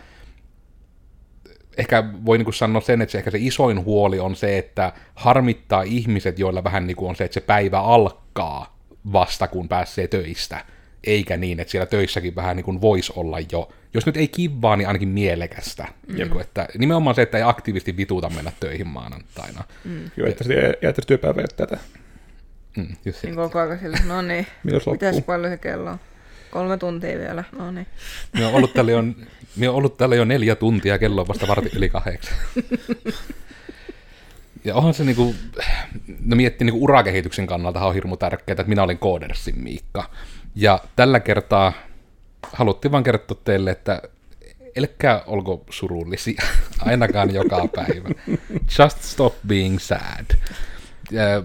ehkä 1.79 2.03
voi 2.25 2.37
niin 2.37 2.45
kuin 2.45 2.55
sanoa 2.55 2.81
sen, 2.81 3.01
että 3.01 3.11
se 3.11 3.17
ehkä 3.17 3.31
se 3.31 3.37
isoin 3.41 3.85
huoli 3.85 4.19
on 4.19 4.35
se, 4.35 4.57
että 4.57 4.93
harmittaa 5.15 5.81
ihmiset, 5.81 6.39
joilla 6.39 6.63
vähän 6.63 6.87
niin 6.87 6.97
kuin 6.97 7.09
on 7.09 7.15
se, 7.15 7.23
että 7.23 7.33
se 7.33 7.41
päivä 7.41 7.79
alkaa 7.79 8.79
vasta 9.13 9.47
kun 9.47 9.69
pääsee 9.69 10.07
töistä, 10.07 10.65
eikä 11.03 11.37
niin, 11.37 11.59
että 11.59 11.71
siellä 11.71 11.85
töissäkin 11.85 12.35
vähän 12.35 12.55
niin 12.55 12.63
kuin 12.63 12.81
voisi 12.81 13.13
olla 13.15 13.37
jo, 13.51 13.69
jos 13.93 14.05
nyt 14.05 14.17
ei 14.17 14.27
kivaa, 14.27 14.75
niin 14.75 14.87
ainakin 14.87 15.09
mielekästä. 15.09 15.87
Mm. 16.07 16.17
Joku, 16.17 16.39
että 16.39 16.67
nimenomaan 16.77 17.15
se, 17.15 17.21
että 17.21 17.37
ei 17.37 17.43
aktiivisesti 17.43 17.97
vituta 17.97 18.29
mennä 18.29 18.51
töihin 18.59 18.87
maanantaina. 18.87 19.63
Mm. 19.85 20.11
Joo, 20.17 20.27
että 20.27 20.43
sitten 20.43 20.73
jättäisi 20.81 21.07
työpäivää 21.07 21.45
tätä. 21.55 21.77
Mm, 22.77 22.87
just 23.05 23.23
Niin 23.23 23.35
koko 23.35 23.59
ajan 23.59 23.79
sille, 23.79 23.97
no 24.07 24.21
niin, 24.21 24.47
Milloin 24.63 24.83
se 24.83 24.91
mitäs 24.91 25.21
paljon 25.25 25.51
se 25.51 25.57
kello 25.57 25.89
on? 25.89 25.99
Kolme 26.51 26.77
tuntia 26.77 27.19
vielä, 27.19 27.43
no 27.57 27.71
niin. 27.71 27.87
On 28.45 28.53
ollut 28.53 28.73
täällä 28.73 28.91
jo, 28.91 28.97
on 28.97 29.15
ollut 29.75 29.97
täällä 29.97 30.15
jo 30.15 30.25
neljä 30.25 30.55
tuntia, 30.55 30.99
kello 30.99 31.21
on 31.21 31.27
vasta 31.27 31.47
varti 31.47 31.69
yli 31.75 31.89
kahdeksan. 31.89 32.37
Ja 34.63 34.75
onhan 34.75 34.93
se 34.93 35.03
niinku, 35.03 35.35
no 36.25 36.35
miettii 36.35 36.65
niinku 36.65 36.83
urakehityksen 36.83 37.47
kannalta 37.47 37.85
on 37.85 37.93
hirmu 37.93 38.17
tärkeää, 38.17 38.53
että 38.53 38.63
minä 38.63 38.83
olin 38.83 38.97
Koodersin 38.97 39.59
Miikka. 39.59 40.09
Ja 40.55 40.79
tällä 40.95 41.19
kertaa 41.19 41.73
haluttiin 42.53 42.91
vaan 42.91 43.03
kertoa 43.03 43.41
teille, 43.43 43.71
että 43.71 44.01
älkää 44.77 45.23
olko 45.27 45.65
surullisia, 45.69 46.41
ainakaan 46.79 47.33
joka 47.33 47.67
päivä. 47.75 48.09
Just 48.79 49.01
stop 49.01 49.33
being 49.47 49.79
sad. 49.79 50.25
Ja, 51.11 51.43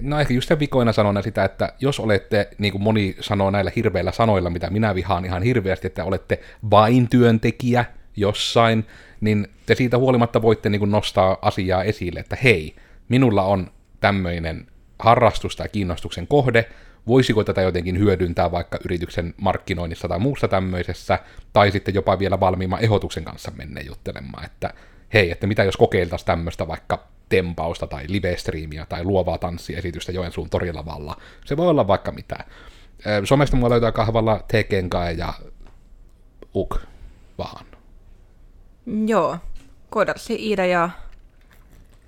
no 0.00 0.20
ehkä 0.20 0.34
just 0.34 0.50
vikoina 0.60 0.92
sanona 0.92 1.22
sitä, 1.22 1.44
että 1.44 1.72
jos 1.80 2.00
olette, 2.00 2.48
niin 2.58 2.72
kuin 2.72 2.82
moni 2.82 3.16
sanoo 3.20 3.50
näillä 3.50 3.72
hirveillä 3.76 4.12
sanoilla, 4.12 4.50
mitä 4.50 4.70
minä 4.70 4.94
vihaan 4.94 5.24
ihan 5.24 5.42
hirveästi, 5.42 5.86
että 5.86 6.04
olette 6.04 6.40
vain 6.70 7.08
työntekijä 7.08 7.84
jossain, 8.16 8.86
niin 9.20 9.48
te 9.66 9.74
siitä 9.74 9.98
huolimatta 9.98 10.42
voitte 10.42 10.68
niin 10.68 10.78
kuin 10.78 10.90
nostaa 10.90 11.38
asiaa 11.42 11.84
esille, 11.84 12.20
että 12.20 12.36
hei, 12.44 12.76
minulla 13.08 13.42
on 13.42 13.70
tämmöinen 14.00 14.66
harrastus 14.98 15.56
tai 15.56 15.68
kiinnostuksen 15.68 16.26
kohde, 16.26 16.68
voisiko 17.06 17.44
tätä 17.44 17.62
jotenkin 17.62 17.98
hyödyntää 17.98 18.52
vaikka 18.52 18.78
yrityksen 18.84 19.34
markkinoinnissa 19.36 20.08
tai 20.08 20.18
muussa 20.18 20.48
tämmöisessä, 20.48 21.18
tai 21.52 21.70
sitten 21.70 21.94
jopa 21.94 22.18
vielä 22.18 22.40
valmiimman 22.40 22.84
ehdotuksen 22.84 23.24
kanssa 23.24 23.52
mennä 23.56 23.80
juttelemaan, 23.80 24.44
että 24.44 24.74
hei, 25.14 25.30
että 25.30 25.46
mitä 25.46 25.64
jos 25.64 25.76
kokeiltaisiin 25.76 26.26
tämmöistä 26.26 26.68
vaikka 26.68 27.06
tempausta 27.28 27.86
tai 27.86 28.04
live-striimiä 28.08 28.86
tai 28.86 29.04
luovaa 29.04 29.38
tanssiesitystä 29.38 30.12
Joensuun 30.12 30.50
torilavalla. 30.50 31.16
Se 31.44 31.56
voi 31.56 31.68
olla 31.68 31.86
vaikka 31.86 32.12
mitä. 32.12 32.44
Somesta 33.24 33.56
mua 33.56 33.70
löytää 33.70 33.92
kahvalla 33.92 34.44
Tekenkai 34.48 35.18
ja 35.18 35.34
Uk 36.54 36.76
vaan. 37.38 37.66
Joo, 39.06 39.38
koodarsi 39.90 40.34
Iida 40.34 40.66
ja, 40.66 40.90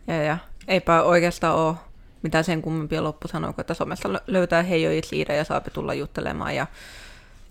ja, 0.07 0.23
ja 0.23 0.39
eipä 0.69 1.03
oikeastaan 1.03 1.57
ole 1.57 1.77
mitään 2.23 2.45
sen 2.45 2.63
kummempia 2.63 3.05
loppusanoja, 3.05 3.55
että 3.59 3.75
somessa 3.75 4.09
lö- 4.09 4.23
löytää 4.27 4.63
heijoiksi 4.63 5.17
Iida 5.17 5.35
ja 5.35 5.45
saapi 5.45 5.71
tulla 5.71 5.95
juttelemaan 5.95 6.57
ja, 6.57 6.67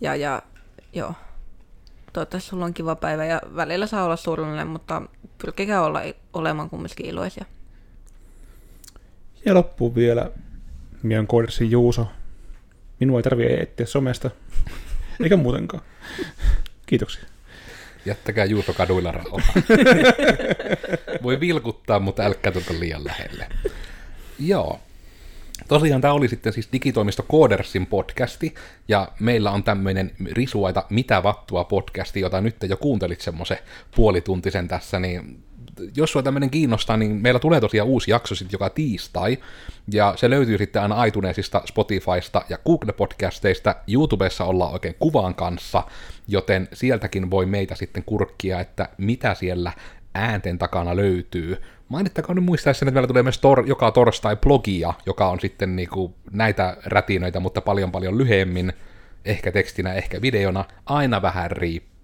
ja, 0.01 0.15
ja 0.15 0.41
joo. 0.93 1.13
Toivottavasti 2.13 2.49
sulla 2.49 2.65
on 2.65 2.73
kiva 2.73 2.95
päivä 2.95 3.25
ja 3.25 3.41
välillä 3.55 3.88
saa 3.88 4.03
olla 4.03 4.15
surullinen, 4.15 4.67
mutta 4.67 5.01
pyrkikää 5.38 5.82
olla, 5.82 6.01
olemaan 6.34 6.69
kumminkin 6.69 7.05
iloisia. 7.05 7.45
Ja 9.45 9.54
loppuun 9.54 9.95
vielä, 9.95 10.32
minä 11.04 11.19
on 11.19 11.28
Koodersin 11.28 11.71
Juuso. 11.71 12.08
Minua 12.99 13.19
ei 13.19 13.23
tarvitse 13.23 13.54
etsiä 13.54 13.86
somesta, 13.86 14.32
eikä 15.23 15.38
muutenkaan. 15.38 15.84
Kiitoksia. 16.86 17.23
Jättäkää 18.06 18.45
Juuso 18.45 18.73
kaduilla 18.73 19.12
rauhaa. 19.12 19.41
Voi 21.23 21.39
vilkuttaa, 21.39 21.99
mutta 21.99 22.23
älkää 22.23 22.52
tulko 22.52 22.73
liian 22.80 23.06
lähelle. 23.06 23.47
Joo. 24.39 24.80
Tosiaan 25.67 26.02
tämä 26.02 26.13
oli 26.13 26.28
sitten 26.28 26.54
siis 26.54 26.69
digitoimisto 26.73 27.23
Codersin 27.23 27.86
podcasti, 27.86 28.56
ja 28.88 29.08
meillä 29.19 29.52
on 29.52 29.63
tämmöinen 29.63 30.12
risuaita 30.32 30.86
Mitä 30.89 31.23
vattua 31.23 31.63
podcasti, 31.63 32.19
jota 32.19 32.41
nyt 32.41 32.56
jo 32.69 32.78
kuuntelit 32.78 33.21
semmoisen 33.21 33.58
puolituntisen 33.95 34.67
tässä, 34.67 34.99
niin 34.99 35.43
jos 35.96 36.12
sua 36.12 36.24
tämmöinen 36.24 36.50
kiinnostaa, 36.50 36.98
niin 36.98 37.12
meillä 37.12 37.39
tulee 37.39 37.62
tosiaan 37.62 37.88
uusi 37.88 38.12
jakso 38.12 38.36
sitten 38.36 38.56
joka 38.56 38.70
tiistai, 38.70 39.38
ja 39.92 40.13
se 40.15 40.30
löytyy 40.30 40.58
sitten 40.58 40.82
aina 40.82 41.06
iTunesista, 41.06 41.62
Spotifysta 41.65 42.42
ja 42.50 42.58
Google-podcasteista. 42.58 43.76
YouTubessa 43.88 44.46
ollaan 44.46 44.74
oikein 44.74 44.96
kuvaan 45.00 45.36
kanssa, 45.36 45.84
joten 46.28 46.68
sieltäkin 46.74 47.32
voi 47.32 47.46
meitä 47.46 47.76
sitten 47.76 48.04
kurkkia, 48.04 48.60
että 48.60 48.89
mitä 48.98 49.34
siellä 49.34 49.72
äänten 50.13 50.58
takana 50.58 50.96
löytyy. 50.96 51.58
Mainittakaa 51.89 52.36
nyt 52.36 52.44
muistaessa, 52.44 52.86
että 52.86 52.94
meillä 52.94 53.08
tulee 53.08 53.24
myös 53.24 53.38
tor- 53.42 53.68
joka 53.68 53.92
torstai 53.92 54.36
blogia, 54.36 54.94
joka 55.06 55.30
on 55.30 55.39
sitten 55.39 55.76
niinku 55.76 56.15
näitä 56.32 56.78
rätinöitä, 56.86 57.39
mutta 57.39 57.62
paljon 57.62 57.92
paljon 57.92 58.18
lyhyemmin, 58.18 58.74
ehkä 59.26 59.52
tekstinä, 59.52 59.94
ehkä 59.94 60.22
videona, 60.22 60.65
aina 60.86 61.22
vähän 61.22 61.52
riippuu. 61.52 61.98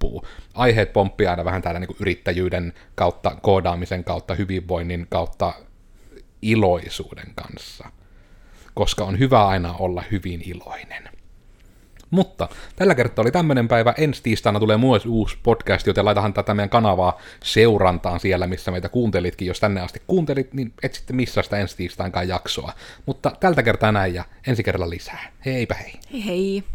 Aiheet 0.54 0.94
pomppii 0.94 1.28
aina 1.28 1.46
vähän 1.46 1.62
täällä 1.62 1.80
niinku 1.80 1.96
yrittäjyyden 2.00 2.74
kautta, 2.96 3.36
koodaamisen 3.42 4.04
kautta, 4.04 4.36
hyvinvoinnin 4.36 5.08
kautta, 5.10 5.54
iloisuuden 6.42 7.32
kanssa. 7.36 7.90
Koska 8.74 9.04
on 9.04 9.20
hyvä 9.20 9.48
aina 9.48 9.76
olla 9.80 10.04
hyvin 10.12 10.42
iloinen. 10.46 11.10
Mutta 12.10 12.50
tällä 12.76 12.96
kertaa 12.96 13.24
oli 13.24 13.32
tämmöinen 13.32 13.68
päivä. 13.68 13.94
Ensi 13.98 14.24
tiistaina 14.24 14.60
tulee 14.60 14.78
myös 14.78 15.06
uusi 15.06 15.38
podcast, 15.44 15.88
joten 15.88 16.06
laitahan 16.06 16.34
tätä 16.34 16.54
meidän 16.54 16.70
kanavaa 16.70 17.20
seurantaan 17.44 18.20
siellä, 18.20 18.48
missä 18.48 18.72
meitä 18.72 18.90
kuuntelitkin. 18.90 19.48
Jos 19.48 19.60
tänne 19.60 19.82
asti 19.82 20.02
kuuntelit, 20.08 20.54
niin 20.54 20.74
et 20.84 20.94
sitten 20.94 21.16
missaa 21.16 21.44
sitä 21.44 21.58
ensi 21.58 21.78
tiistainkaan 21.78 22.28
jaksoa. 22.28 22.74
Mutta 23.06 23.32
tältä 23.40 23.64
kertaa 23.64 23.92
näin 23.92 24.14
ja 24.14 24.24
ensi 24.48 24.64
kerralla 24.64 24.90
lisää. 24.90 25.32
Heipä 25.46 25.76
hei! 25.76 25.94
Hei 26.14 26.26
hei! 26.26 26.75